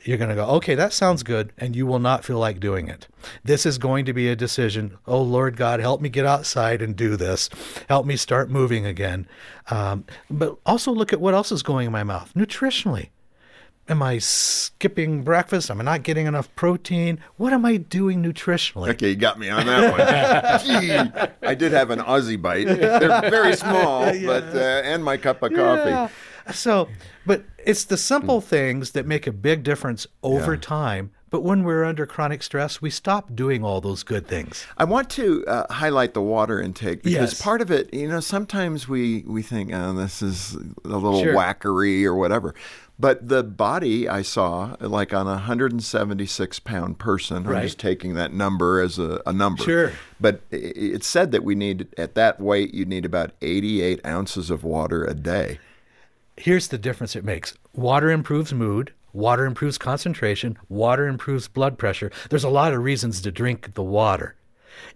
You're 0.04 0.16
going 0.16 0.30
to 0.30 0.34
go, 0.34 0.46
okay, 0.52 0.74
that 0.74 0.94
sounds 0.94 1.22
good, 1.22 1.52
and 1.58 1.76
you 1.76 1.86
will 1.86 1.98
not 1.98 2.24
feel 2.24 2.38
like 2.38 2.58
doing 2.58 2.88
it. 2.88 3.08
This 3.44 3.66
is 3.66 3.76
going 3.76 4.06
to 4.06 4.14
be 4.14 4.30
a 4.30 4.34
decision. 4.34 4.96
Oh, 5.06 5.20
Lord 5.20 5.58
God, 5.58 5.78
help 5.78 6.00
me 6.00 6.08
get 6.08 6.24
outside 6.24 6.80
and 6.80 6.96
do 6.96 7.14
this. 7.14 7.50
Help 7.90 8.06
me 8.06 8.16
start 8.16 8.48
moving 8.48 8.86
again. 8.86 9.28
Um, 9.70 10.06
but 10.30 10.56
also 10.64 10.92
look 10.92 11.12
at 11.12 11.20
what 11.20 11.34
else 11.34 11.52
is 11.52 11.62
going 11.62 11.86
in 11.86 11.92
my 11.92 12.02
mouth 12.04 12.32
nutritionally. 12.34 13.10
Am 13.86 14.02
I 14.02 14.16
skipping 14.16 15.22
breakfast? 15.22 15.70
Am 15.70 15.78
I 15.78 15.84
not 15.84 16.04
getting 16.04 16.26
enough 16.26 16.48
protein? 16.56 17.20
What 17.36 17.52
am 17.52 17.66
I 17.66 17.76
doing 17.76 18.22
nutritionally? 18.22 18.88
Okay, 18.90 19.10
you 19.10 19.16
got 19.16 19.38
me 19.38 19.50
on 19.50 19.66
that 19.66 20.62
one. 20.64 20.80
Gee, 20.80 21.46
I 21.46 21.54
did 21.54 21.72
have 21.72 21.90
an 21.90 21.98
Aussie 21.98 22.40
bite. 22.40 22.66
They're 22.66 23.28
very 23.28 23.56
small, 23.56 24.04
but 24.24 24.44
uh, 24.56 24.82
and 24.84 25.04
my 25.04 25.18
cup 25.18 25.42
of 25.42 25.52
coffee. 25.52 25.90
Yeah. 25.90 26.08
So, 26.52 26.88
but 27.26 27.44
it's 27.64 27.84
the 27.84 27.96
simple 27.96 28.40
things 28.40 28.92
that 28.92 29.06
make 29.06 29.26
a 29.26 29.32
big 29.32 29.62
difference 29.62 30.06
over 30.22 30.54
Yeah. 30.54 30.60
time. 30.60 31.10
But 31.30 31.42
when 31.42 31.62
we're 31.64 31.84
under 31.84 32.04
chronic 32.04 32.42
stress, 32.42 32.82
we 32.82 32.90
stop 32.90 33.34
doing 33.34 33.64
all 33.64 33.80
those 33.80 34.02
good 34.02 34.26
things. 34.26 34.66
I 34.76 34.84
want 34.84 35.08
to 35.10 35.46
uh, 35.46 35.72
highlight 35.72 36.12
the 36.12 36.20
water 36.20 36.60
intake 36.60 37.02
because 37.02 37.32
Yes. 37.32 37.40
part 37.40 37.62
of 37.62 37.70
it, 37.70 37.92
you 37.94 38.06
know, 38.06 38.20
sometimes 38.20 38.86
we 38.86 39.24
we 39.26 39.40
think, 39.40 39.70
oh, 39.72 39.94
this 39.94 40.20
is 40.20 40.54
a 40.84 40.88
little 40.88 41.22
Sure. 41.22 41.34
wackery 41.34 42.04
or 42.04 42.14
whatever. 42.14 42.54
But 42.98 43.28
the 43.28 43.42
body 43.42 44.06
I 44.08 44.20
saw, 44.20 44.76
like 44.78 45.14
on 45.14 45.26
a 45.26 45.36
176 45.38 46.58
pound 46.60 46.98
person, 46.98 47.46
I'm 47.46 47.52
Right. 47.52 47.62
just 47.62 47.78
taking 47.78 48.12
that 48.14 48.34
number 48.34 48.80
as 48.82 48.98
a, 48.98 49.22
a 49.26 49.32
number. 49.32 49.62
Sure. 49.64 49.92
But 50.20 50.42
it 50.50 51.02
said 51.02 51.32
that 51.32 51.42
we 51.44 51.54
need, 51.54 51.88
at 51.96 52.14
that 52.14 52.40
weight, 52.40 52.74
you 52.74 52.84
need 52.84 53.06
about 53.06 53.30
88 53.40 54.04
ounces 54.06 54.50
of 54.50 54.64
water 54.64 55.04
a 55.04 55.14
day. 55.14 55.58
Here's 56.36 56.68
the 56.68 56.78
difference 56.78 57.14
it 57.14 57.24
makes 57.24 57.54
water 57.74 58.10
improves 58.10 58.52
mood, 58.52 58.92
water 59.12 59.44
improves 59.44 59.78
concentration, 59.78 60.58
water 60.68 61.06
improves 61.06 61.48
blood 61.48 61.78
pressure. 61.78 62.10
There's 62.30 62.44
a 62.44 62.48
lot 62.48 62.72
of 62.72 62.82
reasons 62.82 63.20
to 63.22 63.32
drink 63.32 63.74
the 63.74 63.82
water. 63.82 64.36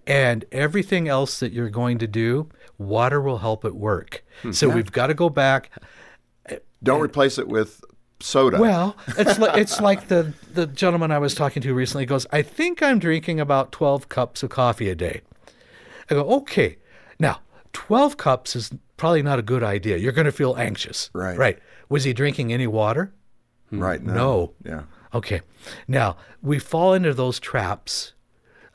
And 0.06 0.44
everything 0.52 1.08
else 1.08 1.38
that 1.40 1.52
you're 1.52 1.68
going 1.68 1.98
to 1.98 2.06
do, 2.06 2.48
water 2.78 3.20
will 3.20 3.38
help 3.38 3.64
it 3.64 3.74
work. 3.74 4.24
Hmm. 4.42 4.52
So 4.52 4.68
we've 4.68 4.90
got 4.90 5.08
to 5.08 5.14
go 5.14 5.28
back. 5.28 5.70
Don't 6.82 7.00
replace 7.02 7.38
it 7.38 7.48
with 7.48 7.82
soda. 8.20 8.58
Well, 8.58 8.96
it's 9.18 9.38
like 9.38 9.56
it's 9.58 9.80
like 9.80 10.08
the 10.08 10.32
the 10.52 10.66
gentleman 10.66 11.10
I 11.10 11.18
was 11.18 11.34
talking 11.34 11.62
to 11.62 11.74
recently 11.74 12.06
goes, 12.06 12.26
"I 12.32 12.42
think 12.42 12.82
I'm 12.82 12.98
drinking 12.98 13.40
about 13.40 13.72
12 13.72 14.08
cups 14.08 14.42
of 14.42 14.50
coffee 14.50 14.88
a 14.88 14.94
day." 14.94 15.22
I 16.10 16.14
go, 16.14 16.28
"Okay." 16.36 16.78
Now, 17.18 17.40
12 17.72 18.16
cups 18.16 18.56
is 18.56 18.70
probably 18.96 19.22
not 19.22 19.38
a 19.38 19.42
good 19.42 19.62
idea. 19.62 19.96
You're 19.96 20.12
going 20.12 20.26
to 20.26 20.32
feel 20.32 20.56
anxious. 20.56 21.10
Right. 21.12 21.36
Right. 21.36 21.58
Was 21.88 22.04
he 22.04 22.12
drinking 22.12 22.52
any 22.52 22.66
water? 22.66 23.12
right? 23.70 24.02
No. 24.02 24.52
Yeah. 24.64 24.82
Okay. 25.12 25.40
Now, 25.88 26.16
we 26.42 26.58
fall 26.58 26.94
into 26.94 27.12
those 27.14 27.40
traps 27.40 28.12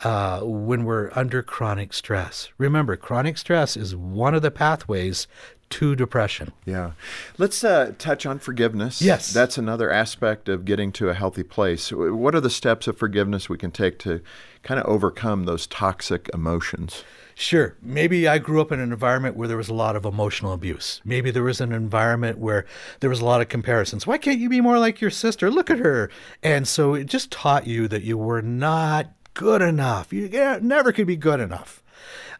uh, 0.04 0.42
when 0.42 0.84
we're 0.84 1.12
under 1.14 1.42
chronic 1.44 1.94
stress. 1.94 2.50
Remember, 2.58 2.96
chronic 2.96 3.38
stress 3.38 3.78
is 3.78 3.96
one 3.96 4.34
of 4.34 4.42
the 4.42 4.52
pathways 4.52 5.28
to 5.70 5.96
depression. 5.96 6.52
Yeah. 6.66 6.92
Let's 7.38 7.64
uh, 7.64 7.94
touch 7.98 8.26
on 8.26 8.40
forgiveness. 8.40 9.02
Yes. 9.02 9.32
That's 9.32 9.58
another 9.58 9.90
aspect 9.90 10.50
of 10.50 10.66
getting 10.66 10.92
to 10.94 11.10
a 11.10 11.14
healthy 11.14 11.44
place. 11.44 11.92
What 11.92 12.36
are 12.36 12.42
the 12.42 12.50
steps 12.50 12.88
of 12.88 12.98
forgiveness 12.98 13.48
we 13.48 13.58
can 13.58 13.72
take 13.72 13.98
to 14.00 14.22
kind 14.64 14.80
of 14.80 14.86
overcome 14.86 15.46
those 15.46 15.68
toxic 15.68 16.30
emotions? 16.34 17.04
Sure. 17.42 17.76
Maybe 17.82 18.28
I 18.28 18.38
grew 18.38 18.62
up 18.62 18.72
in 18.72 18.80
an 18.80 18.92
environment 18.92 19.36
where 19.36 19.48
there 19.48 19.58
was 19.58 19.68
a 19.68 19.74
lot 19.74 19.96
of 19.96 20.06
emotional 20.06 20.54
abuse. 20.54 21.02
Maybe 21.04 21.32
there 21.32 21.42
was 21.42 21.60
an 21.60 21.72
environment 21.72 22.38
where 22.38 22.68
there 23.00 23.10
was 23.10 23.20
a 23.20 23.26
lot 23.26 23.42
of 23.42 23.50
comparisons. 23.50 24.06
Why 24.06 24.20
can't 24.20 24.40
you 24.40 24.48
be 24.48 24.62
more 24.62 24.78
like 24.78 25.02
your 25.02 25.10
sister? 25.10 25.50
Look 25.50 25.72
at 25.72 25.80
her. 25.80 26.12
And 26.44 26.68
so 26.68 26.94
it 26.94 27.06
just 27.06 27.32
taught 27.32 27.66
you 27.66 27.88
that 27.88 28.04
you 28.04 28.16
were 28.16 28.44
not 28.44 29.08
good 29.34 29.64
enough. 29.64 30.14
You 30.14 30.30
never 30.62 30.92
could 30.92 31.08
be 31.08 31.16
good 31.16 31.40
enough. 31.40 31.82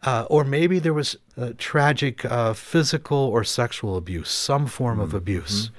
Uh, 0.04 0.26
or 0.28 0.44
maybe 0.44 0.78
there 0.78 0.94
was 0.94 1.16
tragic 1.58 2.24
uh, 2.24 2.52
physical 2.52 3.16
or 3.16 3.44
sexual 3.44 3.96
abuse, 3.96 4.30
some 4.30 4.66
form 4.66 4.98
mm-hmm. 4.98 5.04
of 5.04 5.14
abuse. 5.14 5.70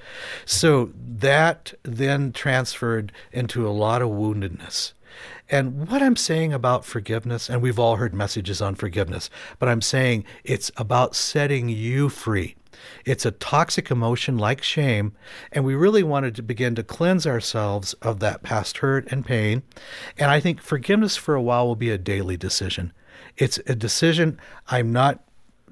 So 0.44 0.90
that 0.96 1.74
then 1.82 2.32
transferred 2.32 3.12
into 3.32 3.66
a 3.66 3.70
lot 3.70 4.02
of 4.02 4.08
woundedness. 4.08 4.93
And 5.48 5.88
what 5.88 6.02
I'm 6.02 6.16
saying 6.16 6.52
about 6.52 6.84
forgiveness, 6.84 7.48
and 7.50 7.62
we've 7.62 7.78
all 7.78 7.96
heard 7.96 8.14
messages 8.14 8.60
on 8.60 8.74
forgiveness, 8.74 9.30
but 9.58 9.68
I'm 9.68 9.82
saying 9.82 10.24
it's 10.42 10.70
about 10.76 11.14
setting 11.14 11.68
you 11.68 12.08
free. 12.08 12.56
It's 13.04 13.24
a 13.24 13.30
toxic 13.30 13.90
emotion 13.90 14.36
like 14.38 14.62
shame, 14.62 15.12
and 15.52 15.64
we 15.64 15.74
really 15.74 16.02
wanted 16.02 16.34
to 16.36 16.42
begin 16.42 16.74
to 16.74 16.82
cleanse 16.82 17.26
ourselves 17.26 17.92
of 17.94 18.20
that 18.20 18.42
past 18.42 18.78
hurt 18.78 19.10
and 19.10 19.24
pain. 19.24 19.62
And 20.18 20.30
I 20.30 20.40
think 20.40 20.60
forgiveness 20.60 21.16
for 21.16 21.34
a 21.34 21.42
while 21.42 21.66
will 21.66 21.76
be 21.76 21.90
a 21.90 21.98
daily 21.98 22.36
decision. 22.36 22.92
It's 23.36 23.58
a 23.66 23.74
decision. 23.74 24.40
I'm 24.68 24.92
not 24.92 25.22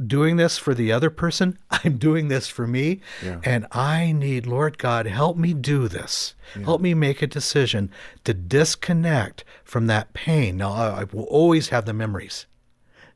doing 0.06 0.36
this 0.36 0.58
for 0.58 0.74
the 0.74 0.92
other 0.92 1.10
person. 1.10 1.58
I'm 1.70 1.96
doing 1.96 2.28
this 2.28 2.48
for 2.48 2.66
me. 2.66 3.00
Yeah. 3.24 3.40
And 3.44 3.66
I 3.72 4.12
need, 4.12 4.46
Lord 4.46 4.78
God, 4.78 5.06
help 5.06 5.36
me 5.36 5.54
do 5.54 5.88
this. 5.88 6.34
Yeah. 6.56 6.64
Help 6.64 6.80
me 6.80 6.94
make 6.94 7.22
a 7.22 7.26
decision 7.26 7.90
to 8.24 8.34
disconnect 8.34 9.44
from 9.64 9.86
that 9.86 10.12
pain. 10.12 10.56
Now, 10.58 10.72
I, 10.72 11.04
will 11.04 11.24
always 11.24 11.70
have 11.70 11.86
the 11.86 11.92
memories. 11.92 12.46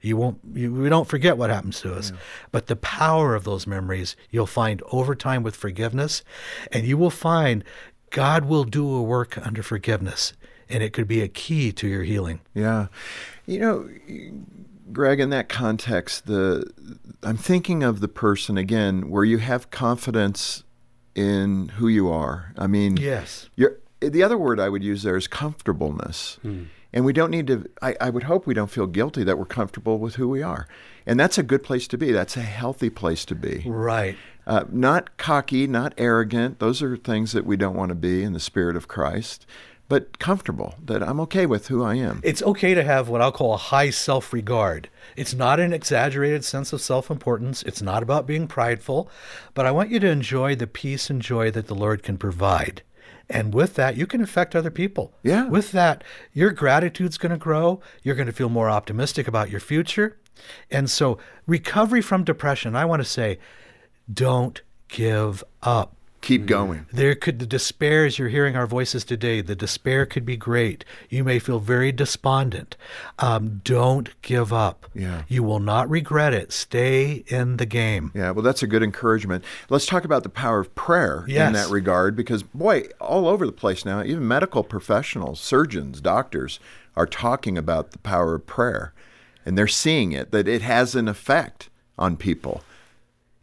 You 0.00 0.16
won't, 0.16 0.38
you, 0.54 0.72
we 0.72 0.88
don't 0.88 1.08
forget 1.08 1.36
what 1.36 1.50
happens 1.50 1.80
to 1.80 1.94
us. 1.94 2.10
Yeah. 2.10 2.18
But 2.52 2.66
the 2.66 2.76
power 2.76 3.34
of 3.34 3.44
those 3.44 3.66
memories 3.66 4.16
you'll 4.30 4.46
find 4.46 4.82
over 4.92 5.14
time 5.14 5.42
with 5.42 5.56
forgiveness. 5.56 6.22
And 6.70 6.86
you 6.86 6.96
will 6.96 7.10
find 7.10 7.64
God 8.10 8.44
will 8.44 8.64
do 8.64 8.94
a 8.94 9.02
work 9.02 9.38
under 9.44 9.62
forgiveness. 9.62 10.32
And 10.68 10.82
it 10.82 10.92
could 10.92 11.08
be 11.08 11.22
a 11.22 11.28
key 11.28 11.72
to 11.72 11.88
your 11.88 12.02
healing. 12.02 12.40
Yeah. 12.54 12.86
You 13.46 13.60
know, 13.60 13.88
Greg, 14.92 15.20
in 15.20 15.30
that 15.30 15.48
context, 15.48 16.26
the 16.26 16.64
I'm 17.22 17.36
thinking 17.36 17.82
of 17.82 18.00
the 18.00 18.08
person 18.08 18.56
again 18.56 19.10
where 19.10 19.24
you 19.24 19.38
have 19.38 19.70
confidence 19.70 20.62
in 21.14 21.68
who 21.76 21.88
you 21.88 22.08
are. 22.08 22.52
I 22.56 22.66
mean, 22.66 22.96
yes. 22.96 23.48
the 24.00 24.22
other 24.22 24.38
word 24.38 24.60
I 24.60 24.68
would 24.68 24.84
use 24.84 25.02
there 25.02 25.16
is 25.16 25.26
comfortableness. 25.26 26.38
Hmm. 26.42 26.64
And 26.92 27.04
we 27.04 27.12
don't 27.12 27.30
need 27.30 27.46
to, 27.48 27.68
I, 27.82 27.96
I, 28.00 28.10
would 28.10 28.22
hope 28.22 28.46
we 28.46 28.54
don't 28.54 28.70
feel 28.70 28.86
guilty 28.86 29.22
that 29.24 29.38
we're 29.38 29.44
comfortable 29.44 29.98
with 29.98 30.14
who 30.14 30.28
we 30.28 30.42
are. 30.42 30.66
And 31.04 31.20
that's 31.20 31.36
a 31.36 31.42
good 31.42 31.62
place 31.62 31.86
to 31.88 31.98
be. 31.98 32.10
That's 32.10 32.36
a 32.36 32.42
healthy 32.42 32.88
place 32.88 33.24
to 33.26 33.34
be. 33.34 33.64
Right. 33.66 34.16
Uh, 34.46 34.64
not 34.70 35.16
cocky, 35.18 35.66
not 35.66 35.92
arrogant. 35.98 36.58
Those 36.58 36.82
are 36.82 36.96
things 36.96 37.32
that 37.32 37.44
we 37.44 37.56
don't 37.56 37.76
want 37.76 37.90
to 37.90 37.94
be 37.94 38.22
in 38.22 38.32
the 38.32 38.40
spirit 38.40 38.76
of 38.76 38.88
Christ 38.88 39.44
but 39.88 40.18
comfortable, 40.18 40.74
that 40.84 41.02
I'm 41.02 41.20
okay 41.20 41.46
with 41.46 41.68
who 41.68 41.84
I 41.84 41.94
am. 41.94 42.20
It's 42.24 42.42
okay 42.42 42.74
to 42.74 42.82
have 42.82 43.08
what 43.08 43.20
I'll 43.20 43.32
call 43.32 43.54
a 43.54 43.58
high 43.58 43.90
self 43.90 44.32
regard. 44.32 44.88
It's 45.16 45.34
not 45.34 45.60
an 45.60 45.72
exaggerated 45.72 46.44
sense 46.44 46.72
of 46.72 46.80
self 46.80 47.10
importance. 47.10 47.62
It's 47.62 47.82
not 47.82 48.02
about 48.02 48.26
being 48.26 48.48
prideful, 48.48 49.08
but 49.54 49.66
I 49.66 49.70
want 49.70 49.90
you 49.90 50.00
to 50.00 50.08
enjoy 50.08 50.56
the 50.56 50.66
peace 50.66 51.10
and 51.10 51.22
joy 51.22 51.50
that 51.52 51.68
the 51.68 51.74
Lord 51.74 52.02
can 52.02 52.18
provide. 52.18 52.82
And 53.28 53.52
with 53.52 53.74
that, 53.74 53.96
you 53.96 54.06
can 54.06 54.22
affect 54.22 54.54
other 54.54 54.70
people. 54.70 55.12
Yeah. 55.22 55.48
With 55.48 55.72
that, 55.72 56.04
your 56.32 56.52
gratitude's 56.52 57.18
going 57.18 57.32
to 57.32 57.38
grow. 57.38 57.80
You're 58.02 58.14
going 58.14 58.26
to 58.26 58.32
feel 58.32 58.48
more 58.48 58.70
optimistic 58.70 59.26
about 59.26 59.50
your 59.50 59.60
future. 59.60 60.18
And 60.70 60.88
so, 60.88 61.18
recovery 61.46 62.02
from 62.02 62.24
depression, 62.24 62.76
I 62.76 62.84
want 62.84 63.00
to 63.00 63.08
say, 63.08 63.38
don't 64.12 64.60
give 64.88 65.42
up. 65.62 65.95
Keep 66.22 66.46
going. 66.46 66.86
There 66.92 67.14
could 67.14 67.38
the 67.38 67.46
despair 67.46 68.04
as 68.04 68.18
you're 68.18 68.30
hearing 68.30 68.56
our 68.56 68.66
voices 68.66 69.04
today. 69.04 69.42
The 69.42 69.54
despair 69.54 70.04
could 70.06 70.24
be 70.24 70.36
great. 70.36 70.84
You 71.08 71.22
may 71.22 71.38
feel 71.38 71.60
very 71.60 71.92
despondent. 71.92 72.76
Um, 73.20 73.60
don't 73.62 74.20
give 74.22 74.52
up. 74.52 74.86
Yeah. 74.92 75.22
You 75.28 75.44
will 75.44 75.60
not 75.60 75.88
regret 75.88 76.34
it. 76.34 76.50
Stay 76.52 77.24
in 77.28 77.58
the 77.58 77.66
game. 77.66 78.10
Yeah. 78.12 78.32
Well, 78.32 78.42
that's 78.42 78.62
a 78.62 78.66
good 78.66 78.82
encouragement. 78.82 79.44
Let's 79.68 79.86
talk 79.86 80.04
about 80.04 80.24
the 80.24 80.28
power 80.28 80.58
of 80.58 80.74
prayer 80.74 81.24
yes. 81.28 81.46
in 81.46 81.52
that 81.52 81.68
regard, 81.68 82.16
because 82.16 82.42
boy, 82.42 82.88
all 83.00 83.28
over 83.28 83.46
the 83.46 83.52
place 83.52 83.84
now, 83.84 84.02
even 84.02 84.26
medical 84.26 84.64
professionals, 84.64 85.38
surgeons, 85.38 86.00
doctors 86.00 86.58
are 86.96 87.06
talking 87.06 87.56
about 87.56 87.92
the 87.92 87.98
power 87.98 88.34
of 88.34 88.46
prayer, 88.46 88.92
and 89.44 89.56
they're 89.56 89.68
seeing 89.68 90.10
it 90.10 90.32
that 90.32 90.48
it 90.48 90.62
has 90.62 90.96
an 90.96 91.06
effect 91.06 91.68
on 91.98 92.16
people. 92.16 92.62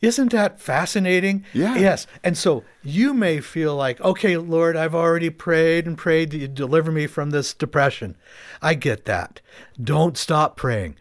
Isn't 0.03 0.33
that 0.33 0.59
fascinating? 0.59 1.45
Yeah. 1.53 1.75
Yes. 1.75 2.07
And 2.25 2.37
so 2.37 2.65
you 2.83 3.13
may 3.13 3.39
feel 3.39 3.73
like, 3.75 4.01
okay, 4.01 4.35
Lord, 4.35 4.75
I've 4.75 4.93
already 4.93 5.29
prayed 5.29 5.87
and 5.87 5.97
prayed 5.97 6.31
that 6.31 6.39
you 6.39 6.49
deliver 6.49 6.91
me 6.91 7.07
from 7.07 7.29
this 7.29 7.53
depression. 7.53 8.17
I 8.61 8.73
get 8.73 9.05
that. 9.05 9.39
Don't 9.81 10.17
stop 10.17 10.57
praying. 10.57 10.97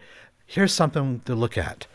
Here's 0.52 0.74
something 0.74 1.22
to 1.24 1.34
look 1.34 1.56
at. 1.56 1.86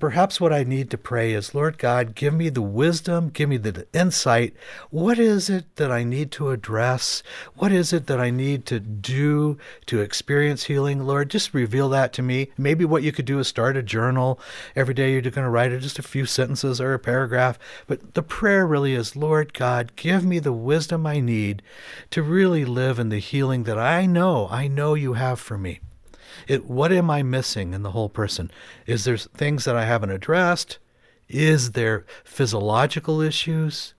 Perhaps 0.00 0.40
what 0.40 0.50
I 0.50 0.64
need 0.64 0.88
to 0.88 0.96
pray 0.96 1.34
is, 1.34 1.54
Lord 1.54 1.76
God, 1.76 2.14
give 2.14 2.32
me 2.32 2.48
the 2.48 2.62
wisdom, 2.62 3.28
give 3.28 3.50
me 3.50 3.58
the 3.58 3.86
insight. 3.92 4.56
What 4.88 5.18
is 5.18 5.50
it 5.50 5.66
that 5.76 5.92
I 5.92 6.02
need 6.02 6.30
to 6.32 6.48
address? 6.48 7.22
What 7.56 7.72
is 7.72 7.92
it 7.92 8.06
that 8.06 8.18
I 8.18 8.30
need 8.30 8.64
to 8.66 8.80
do 8.80 9.58
to 9.84 10.00
experience 10.00 10.64
healing? 10.64 11.06
Lord, 11.06 11.28
just 11.28 11.52
reveal 11.52 11.90
that 11.90 12.14
to 12.14 12.22
me. 12.22 12.48
Maybe 12.56 12.86
what 12.86 13.02
you 13.02 13.12
could 13.12 13.26
do 13.26 13.38
is 13.38 13.48
start 13.48 13.76
a 13.76 13.82
journal. 13.82 14.40
Every 14.74 14.94
day 14.94 15.12
you're 15.12 15.20
going 15.20 15.34
to 15.44 15.50
write 15.50 15.78
just 15.78 15.98
a 15.98 16.02
few 16.02 16.24
sentences 16.24 16.80
or 16.80 16.94
a 16.94 16.98
paragraph. 16.98 17.58
But 17.86 18.14
the 18.14 18.22
prayer 18.22 18.66
really 18.66 18.94
is, 18.94 19.14
Lord 19.14 19.52
God, 19.52 19.94
give 19.94 20.24
me 20.24 20.38
the 20.38 20.54
wisdom 20.54 21.06
I 21.06 21.20
need 21.20 21.60
to 22.12 22.22
really 22.22 22.64
live 22.64 22.98
in 22.98 23.10
the 23.10 23.18
healing 23.18 23.64
that 23.64 23.78
I 23.78 24.06
know, 24.06 24.48
I 24.50 24.68
know 24.68 24.94
you 24.94 25.12
have 25.12 25.38
for 25.38 25.58
me. 25.58 25.80
It, 26.46 26.66
what 26.66 26.92
am 26.92 27.10
I 27.10 27.22
missing 27.22 27.74
in 27.74 27.82
the 27.82 27.90
whole 27.90 28.08
person? 28.08 28.50
Is 28.86 29.04
there 29.04 29.16
things 29.16 29.64
that 29.64 29.76
I 29.76 29.84
haven't 29.84 30.10
addressed? 30.10 30.78
Is 31.28 31.72
there 31.72 32.04
physiological 32.24 33.20
issues? 33.20 33.94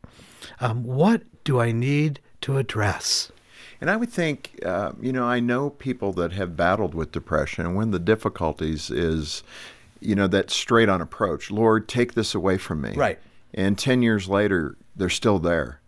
Um, 0.59 0.83
what 0.83 1.23
do 1.43 1.59
I 1.59 1.71
need 1.71 2.19
to 2.41 2.57
address? 2.57 3.31
And 3.79 3.89
I 3.89 3.95
would 3.95 4.09
think, 4.09 4.59
uh, 4.65 4.93
you 4.99 5.11
know, 5.11 5.25
I 5.25 5.39
know 5.39 5.69
people 5.69 6.13
that 6.13 6.31
have 6.33 6.57
battled 6.57 6.95
with 6.95 7.11
depression, 7.11 7.65
and 7.65 7.75
one 7.75 7.85
of 7.85 7.91
the 7.91 7.99
difficulties 7.99 8.89
is, 8.89 9.43
you 9.99 10.15
know, 10.15 10.27
that 10.27 10.49
straight 10.49 10.89
on 10.89 11.01
approach. 11.01 11.51
Lord, 11.51 11.87
take 11.87 12.13
this 12.13 12.33
away 12.33 12.57
from 12.57 12.81
me. 12.81 12.93
Right. 12.95 13.19
And 13.53 13.77
10 13.77 14.01
years 14.01 14.27
later, 14.27 14.77
they're 14.95 15.09
still 15.09 15.39
there 15.39 15.79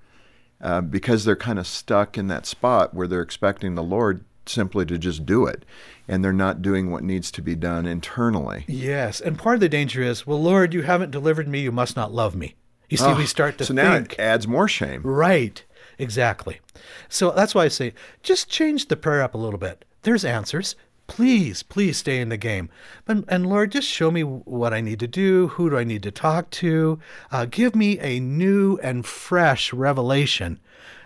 uh, 0.62 0.82
because 0.82 1.26
they're 1.26 1.36
kind 1.36 1.58
of 1.58 1.66
stuck 1.66 2.18
in 2.18 2.28
that 2.28 2.46
spot 2.46 2.94
where 2.94 3.08
they're 3.08 3.22
expecting 3.22 3.76
the 3.76 3.84
Lord 3.84 4.24
simply 4.50 4.86
to 4.86 4.98
just 4.98 5.26
do 5.26 5.46
it 5.46 5.66
and 6.08 6.24
they're 6.24 6.34
not 6.34 6.62
doing 6.62 6.90
what 6.90 7.04
needs 7.04 7.30
to 7.32 7.42
be 7.42 7.56
done 7.56 7.86
internally. 7.86 8.66
Yes, 8.68 9.22
and 9.22 9.38
part 9.38 9.56
of 9.56 9.62
the 9.62 9.70
danger 9.70 10.02
is, 10.02 10.26
well, 10.26 10.42
Lord, 10.42 10.74
you 10.74 10.82
haven't 10.82 11.12
delivered 11.12 11.48
me, 11.48 11.62
you 11.62 11.72
must 11.72 11.96
not 11.96 12.12
love 12.12 12.36
me. 12.36 12.56
You 12.90 12.98
see, 12.98 13.06
oh, 13.06 13.16
we 13.16 13.28
start 13.28 13.60
to 13.60 13.66
so 13.66 13.76
think. 13.76 13.78
now 13.78 13.94
it 13.94 14.20
adds 14.20 14.48
more 14.48 14.68
shame. 14.68 15.04
Right, 15.04 15.64
exactly. 16.00 16.60
So 17.08 17.30
that's 17.32 17.54
why 17.54 17.66
I 17.66 17.68
say, 17.68 17.94
just 18.24 18.50
change 18.50 18.88
the 18.88 18.98
prayer 18.98 19.22
up 19.22 19.36
a 19.36 19.38
little 19.38 19.60
bit. 19.60 19.86
There's 20.02 20.26
answers. 20.26 20.76
Please, 21.06 21.64
please 21.64 21.98
stay 21.98 22.20
in 22.20 22.30
the 22.30 22.38
game. 22.38 22.70
And, 23.08 23.26
and 23.28 23.48
Lord, 23.48 23.72
just 23.72 23.88
show 23.88 24.10
me 24.12 24.22
what 24.24 24.74
I 24.74 24.82
need 24.82 25.00
to 25.00 25.08
do. 25.08 25.50
Who 25.50 25.70
do 25.70 25.78
I 25.78 25.84
need 25.84 26.04
to 26.04 26.12
talk 26.12 26.50
to? 26.52 27.00
Uh, 27.32 27.46
give 27.46 27.76
me 27.76 28.00
a 28.00 28.20
new 28.20 28.80
and 28.82 29.06
fresh 29.06 29.74
revelation 29.74 30.60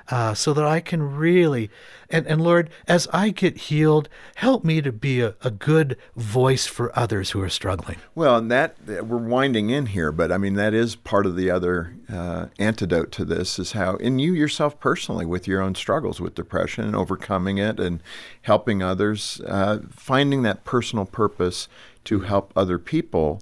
uh, 0.09 0.33
so 0.33 0.53
that 0.53 0.65
I 0.65 0.79
can 0.79 1.15
really, 1.15 1.69
and, 2.09 2.27
and 2.27 2.41
Lord, 2.41 2.69
as 2.87 3.07
I 3.13 3.29
get 3.29 3.57
healed, 3.57 4.09
help 4.35 4.63
me 4.63 4.81
to 4.81 4.91
be 4.91 5.21
a, 5.21 5.35
a 5.43 5.51
good 5.51 5.97
voice 6.15 6.65
for 6.65 6.97
others 6.97 7.31
who 7.31 7.41
are 7.41 7.49
struggling. 7.49 7.97
Well, 8.15 8.37
and 8.37 8.51
that 8.51 8.75
we're 8.85 9.17
winding 9.17 9.69
in 9.69 9.87
here, 9.87 10.11
but 10.11 10.31
I 10.31 10.37
mean, 10.37 10.55
that 10.55 10.73
is 10.73 10.95
part 10.95 11.25
of 11.25 11.35
the 11.35 11.49
other 11.49 11.95
uh, 12.11 12.47
antidote 12.59 13.11
to 13.13 13.25
this 13.25 13.57
is 13.57 13.71
how, 13.71 13.95
in 13.95 14.19
you 14.19 14.33
yourself 14.33 14.79
personally, 14.79 15.25
with 15.25 15.47
your 15.47 15.61
own 15.61 15.75
struggles 15.75 16.19
with 16.19 16.35
depression 16.35 16.85
and 16.85 16.95
overcoming 16.95 17.57
it 17.57 17.79
and 17.79 18.01
helping 18.41 18.83
others, 18.83 19.41
uh, 19.47 19.79
finding 19.89 20.43
that 20.43 20.65
personal 20.65 21.05
purpose 21.05 21.67
to 22.05 22.21
help 22.21 22.51
other 22.55 22.77
people 22.77 23.41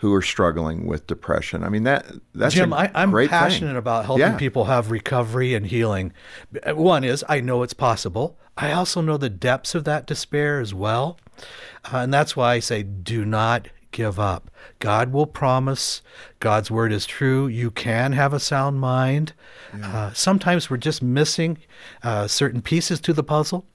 who 0.00 0.14
are 0.14 0.22
struggling 0.22 0.86
with 0.86 1.06
depression. 1.06 1.62
I 1.62 1.68
mean 1.68 1.84
that 1.84 2.06
that's 2.34 2.54
Jim. 2.54 2.72
I, 2.72 2.90
am 2.94 3.12
passionate 3.28 3.68
thing. 3.68 3.76
about 3.76 4.06
helping 4.06 4.20
yeah. 4.22 4.36
people 4.36 4.64
have 4.64 4.90
recovery 4.90 5.54
and 5.54 5.66
healing. 5.66 6.14
One 6.66 7.04
is 7.04 7.22
I 7.28 7.40
know 7.40 7.62
it's 7.62 7.74
possible. 7.74 8.38
I 8.56 8.72
also 8.72 9.02
know 9.02 9.18
the 9.18 9.28
depths 9.28 9.74
of 9.74 9.84
that 9.84 10.06
despair 10.06 10.58
as 10.58 10.72
well. 10.72 11.18
Uh, 11.84 11.98
and 11.98 12.14
that's 12.14 12.34
why 12.34 12.54
I 12.54 12.60
say 12.60 12.82
do 12.82 13.26
not 13.26 13.68
give 13.90 14.18
up. 14.18 14.50
God 14.78 15.12
will 15.12 15.26
promise. 15.26 16.00
God's 16.38 16.70
word 16.70 16.92
is 16.92 17.04
true. 17.04 17.46
You 17.46 17.70
can 17.70 18.12
have 18.12 18.32
a 18.32 18.40
sound 18.40 18.80
mind. 18.80 19.34
Yeah. 19.76 19.96
Uh, 19.96 20.12
sometimes 20.14 20.70
we're 20.70 20.78
just 20.78 21.02
missing 21.02 21.58
uh, 22.02 22.26
certain 22.26 22.62
pieces 22.62 23.00
to 23.00 23.12
the 23.12 23.22
puzzle. 23.22 23.66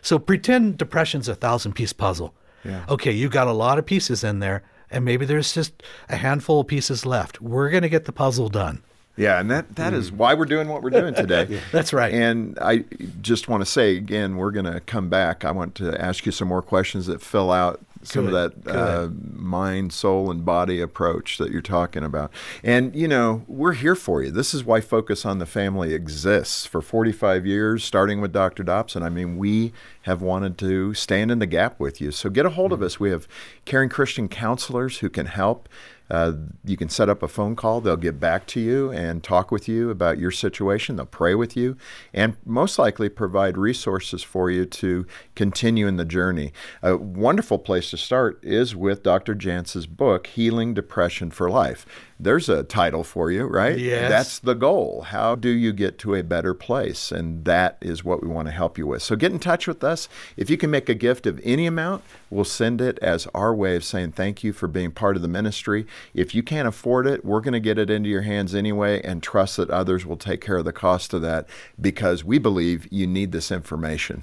So 0.00 0.18
pretend 0.18 0.78
depression's 0.78 1.28
a 1.28 1.34
thousand 1.34 1.72
piece 1.72 1.92
puzzle. 1.92 2.34
Yeah. 2.64 2.84
Okay, 2.88 3.12
you 3.12 3.28
got 3.28 3.46
a 3.46 3.52
lot 3.52 3.78
of 3.78 3.86
pieces 3.86 4.24
in 4.24 4.40
there, 4.40 4.62
and 4.90 5.04
maybe 5.04 5.26
there's 5.26 5.52
just 5.52 5.82
a 6.08 6.16
handful 6.16 6.60
of 6.60 6.66
pieces 6.66 7.04
left. 7.04 7.40
We're 7.40 7.70
going 7.70 7.82
to 7.82 7.88
get 7.88 8.04
the 8.04 8.12
puzzle 8.12 8.48
done. 8.48 8.82
Yeah, 9.16 9.40
and 9.40 9.50
that, 9.50 9.76
that 9.76 9.94
mm. 9.94 9.96
is 9.96 10.12
why 10.12 10.34
we're 10.34 10.44
doing 10.44 10.68
what 10.68 10.82
we're 10.82 10.90
doing 10.90 11.14
today. 11.14 11.46
yeah. 11.48 11.60
That's 11.72 11.92
right. 11.92 12.12
And 12.12 12.58
I 12.60 12.84
just 13.22 13.48
want 13.48 13.62
to 13.62 13.66
say 13.66 13.96
again, 13.96 14.36
we're 14.36 14.50
going 14.50 14.66
to 14.66 14.80
come 14.80 15.08
back. 15.08 15.44
I 15.44 15.52
want 15.52 15.74
to 15.76 15.98
ask 16.00 16.26
you 16.26 16.32
some 16.32 16.48
more 16.48 16.62
questions 16.62 17.06
that 17.06 17.22
fill 17.22 17.50
out 17.50 17.80
some 18.06 18.26
Good. 18.26 18.34
of 18.34 18.64
that 18.64 18.76
uh, 18.76 19.08
mind, 19.32 19.92
soul, 19.92 20.30
and 20.30 20.44
body 20.44 20.80
approach 20.80 21.38
that 21.38 21.50
you're 21.50 21.60
talking 21.60 22.04
about. 22.04 22.32
And, 22.62 22.94
you 22.94 23.08
know, 23.08 23.44
we're 23.46 23.72
here 23.72 23.94
for 23.94 24.22
you. 24.22 24.30
This 24.30 24.54
is 24.54 24.64
why 24.64 24.80
Focus 24.80 25.24
on 25.26 25.38
the 25.38 25.46
Family 25.46 25.94
exists 25.94 26.66
for 26.66 26.80
45 26.80 27.46
years, 27.46 27.84
starting 27.84 28.20
with 28.20 28.32
Dr. 28.32 28.62
Dobson. 28.62 29.02
I 29.02 29.08
mean, 29.08 29.36
we 29.36 29.72
have 30.02 30.22
wanted 30.22 30.56
to 30.58 30.94
stand 30.94 31.30
in 31.30 31.38
the 31.38 31.46
gap 31.46 31.80
with 31.80 32.00
you. 32.00 32.10
So 32.10 32.30
get 32.30 32.46
a 32.46 32.50
hold 32.50 32.70
mm-hmm. 32.70 32.82
of 32.82 32.86
us. 32.86 33.00
We 33.00 33.10
have 33.10 33.26
caring 33.64 33.88
Christian 33.88 34.28
counselors 34.28 34.98
who 34.98 35.10
can 35.10 35.26
help. 35.26 35.68
Uh, 36.10 36.32
you 36.64 36.76
can 36.76 36.88
set 36.88 37.08
up 37.08 37.22
a 37.22 37.28
phone 37.28 37.56
call. 37.56 37.80
They'll 37.80 37.96
get 37.96 38.20
back 38.20 38.46
to 38.48 38.60
you 38.60 38.90
and 38.92 39.22
talk 39.22 39.50
with 39.50 39.68
you 39.68 39.90
about 39.90 40.18
your 40.18 40.30
situation. 40.30 40.96
They'll 40.96 41.06
pray 41.06 41.34
with 41.34 41.56
you 41.56 41.76
and 42.12 42.36
most 42.44 42.78
likely 42.78 43.08
provide 43.08 43.56
resources 43.56 44.22
for 44.22 44.50
you 44.50 44.66
to 44.66 45.06
continue 45.34 45.86
in 45.86 45.96
the 45.96 46.04
journey. 46.04 46.52
A 46.82 46.96
wonderful 46.96 47.58
place 47.58 47.90
to 47.90 47.96
start 47.96 48.38
is 48.42 48.76
with 48.76 49.02
Dr. 49.02 49.34
Jantz's 49.34 49.86
book, 49.86 50.28
Healing 50.28 50.74
Depression 50.74 51.30
for 51.30 51.50
Life 51.50 51.86
there's 52.18 52.48
a 52.48 52.62
title 52.62 53.04
for 53.04 53.30
you, 53.30 53.44
right? 53.44 53.78
Yes. 53.78 54.10
That's 54.10 54.38
the 54.38 54.54
goal. 54.54 55.02
How 55.02 55.34
do 55.34 55.50
you 55.50 55.72
get 55.72 55.98
to 55.98 56.14
a 56.14 56.22
better 56.22 56.54
place? 56.54 57.12
And 57.12 57.44
that 57.44 57.76
is 57.80 58.04
what 58.04 58.22
we 58.22 58.28
want 58.28 58.48
to 58.48 58.52
help 58.52 58.78
you 58.78 58.86
with. 58.86 59.02
So 59.02 59.16
get 59.16 59.32
in 59.32 59.38
touch 59.38 59.66
with 59.66 59.84
us. 59.84 60.08
If 60.36 60.48
you 60.48 60.56
can 60.56 60.70
make 60.70 60.88
a 60.88 60.94
gift 60.94 61.26
of 61.26 61.40
any 61.44 61.66
amount, 61.66 62.02
we'll 62.30 62.44
send 62.44 62.80
it 62.80 62.98
as 63.00 63.26
our 63.34 63.54
way 63.54 63.76
of 63.76 63.84
saying 63.84 64.12
thank 64.12 64.42
you 64.42 64.52
for 64.52 64.66
being 64.66 64.92
part 64.92 65.16
of 65.16 65.22
the 65.22 65.28
ministry. 65.28 65.86
If 66.14 66.34
you 66.34 66.42
can't 66.42 66.68
afford 66.68 67.06
it, 67.06 67.24
we're 67.24 67.40
going 67.40 67.52
to 67.52 67.60
get 67.60 67.78
it 67.78 67.90
into 67.90 68.08
your 68.08 68.22
hands 68.22 68.54
anyway 68.54 69.02
and 69.02 69.22
trust 69.22 69.58
that 69.58 69.70
others 69.70 70.06
will 70.06 70.16
take 70.16 70.40
care 70.40 70.56
of 70.56 70.64
the 70.64 70.72
cost 70.72 71.12
of 71.12 71.22
that 71.22 71.46
because 71.80 72.24
we 72.24 72.38
believe 72.38 72.88
you 72.90 73.06
need 73.06 73.32
this 73.32 73.50
information. 73.52 74.22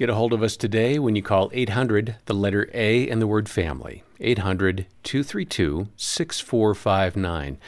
Get 0.00 0.08
a 0.08 0.14
hold 0.14 0.32
of 0.32 0.42
us 0.42 0.56
today 0.56 0.98
when 0.98 1.14
you 1.14 1.22
call 1.22 1.50
800, 1.52 2.16
the 2.24 2.32
letter 2.32 2.70
A, 2.72 3.06
and 3.10 3.20
the 3.20 3.26
word 3.26 3.50
family. 3.50 4.02
800 4.18 4.86
232 5.02 5.88
6459. 5.94 7.58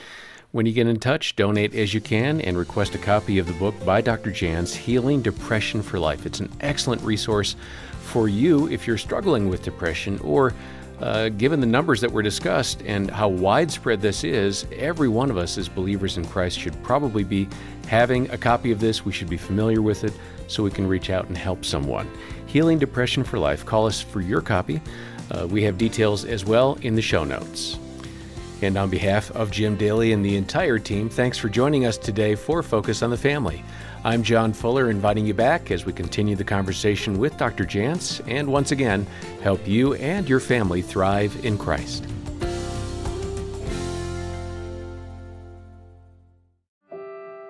When 0.50 0.64
you 0.64 0.72
get 0.72 0.86
in 0.86 0.98
touch, 0.98 1.36
donate 1.36 1.74
as 1.74 1.92
you 1.92 2.00
can 2.00 2.40
and 2.40 2.56
request 2.56 2.94
a 2.94 2.98
copy 2.98 3.38
of 3.38 3.46
the 3.46 3.52
book 3.52 3.74
by 3.84 4.00
Dr. 4.00 4.30
Jantz, 4.30 4.74
Healing 4.74 5.20
Depression 5.20 5.82
for 5.82 5.98
Life. 5.98 6.24
It's 6.24 6.40
an 6.40 6.50
excellent 6.62 7.02
resource 7.02 7.54
for 8.00 8.30
you 8.30 8.66
if 8.68 8.86
you're 8.86 8.96
struggling 8.96 9.50
with 9.50 9.62
depression 9.62 10.18
or 10.20 10.54
uh, 11.02 11.28
given 11.30 11.60
the 11.60 11.66
numbers 11.66 12.00
that 12.00 12.10
were 12.10 12.22
discussed 12.22 12.80
and 12.86 13.10
how 13.10 13.28
widespread 13.28 14.00
this 14.00 14.22
is, 14.22 14.66
every 14.72 15.08
one 15.08 15.30
of 15.30 15.36
us 15.36 15.58
as 15.58 15.68
believers 15.68 16.16
in 16.16 16.24
Christ 16.24 16.58
should 16.58 16.80
probably 16.84 17.24
be 17.24 17.48
having 17.88 18.30
a 18.30 18.38
copy 18.38 18.70
of 18.70 18.78
this. 18.78 19.04
We 19.04 19.12
should 19.12 19.28
be 19.28 19.36
familiar 19.36 19.82
with 19.82 20.04
it 20.04 20.12
so 20.46 20.62
we 20.62 20.70
can 20.70 20.86
reach 20.86 21.10
out 21.10 21.26
and 21.26 21.36
help 21.36 21.64
someone. 21.64 22.08
Healing 22.46 22.78
Depression 22.78 23.24
for 23.24 23.38
Life. 23.38 23.66
Call 23.66 23.86
us 23.86 24.00
for 24.00 24.20
your 24.20 24.40
copy. 24.40 24.80
Uh, 25.30 25.48
we 25.48 25.62
have 25.64 25.76
details 25.76 26.24
as 26.24 26.44
well 26.44 26.78
in 26.82 26.94
the 26.94 27.02
show 27.02 27.24
notes. 27.24 27.78
And 28.62 28.76
on 28.76 28.90
behalf 28.90 29.32
of 29.32 29.50
Jim 29.50 29.76
Daly 29.76 30.12
and 30.12 30.24
the 30.24 30.36
entire 30.36 30.78
team, 30.78 31.08
thanks 31.08 31.36
for 31.36 31.48
joining 31.48 31.84
us 31.84 31.98
today 31.98 32.36
for 32.36 32.62
Focus 32.62 33.02
on 33.02 33.10
the 33.10 33.16
Family. 33.16 33.64
I'm 34.04 34.22
John 34.22 34.52
Fuller, 34.52 34.88
inviting 34.88 35.26
you 35.26 35.34
back 35.34 35.72
as 35.72 35.84
we 35.84 35.92
continue 35.92 36.36
the 36.36 36.44
conversation 36.44 37.18
with 37.18 37.36
Dr. 37.36 37.64
Jantz 37.64 38.20
and 38.28 38.46
once 38.46 38.70
again 38.70 39.04
help 39.42 39.66
you 39.66 39.94
and 39.94 40.28
your 40.28 40.38
family 40.38 40.80
thrive 40.80 41.44
in 41.44 41.58
Christ. 41.58 42.04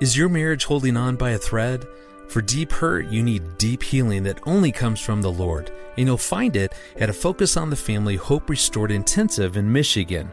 Is 0.00 0.16
your 0.16 0.30
marriage 0.30 0.64
holding 0.64 0.96
on 0.96 1.16
by 1.16 1.30
a 1.30 1.38
thread? 1.38 1.84
For 2.28 2.40
deep 2.40 2.72
hurt, 2.72 3.08
you 3.08 3.22
need 3.22 3.58
deep 3.58 3.82
healing 3.82 4.22
that 4.22 4.40
only 4.46 4.72
comes 4.72 4.98
from 4.98 5.20
the 5.20 5.30
Lord, 5.30 5.70
and 5.98 6.06
you'll 6.06 6.16
find 6.16 6.56
it 6.56 6.72
at 6.96 7.10
a 7.10 7.12
Focus 7.12 7.58
on 7.58 7.68
the 7.68 7.76
Family 7.76 8.16
Hope 8.16 8.48
Restored 8.48 8.90
Intensive 8.90 9.58
in 9.58 9.70
Michigan. 9.70 10.32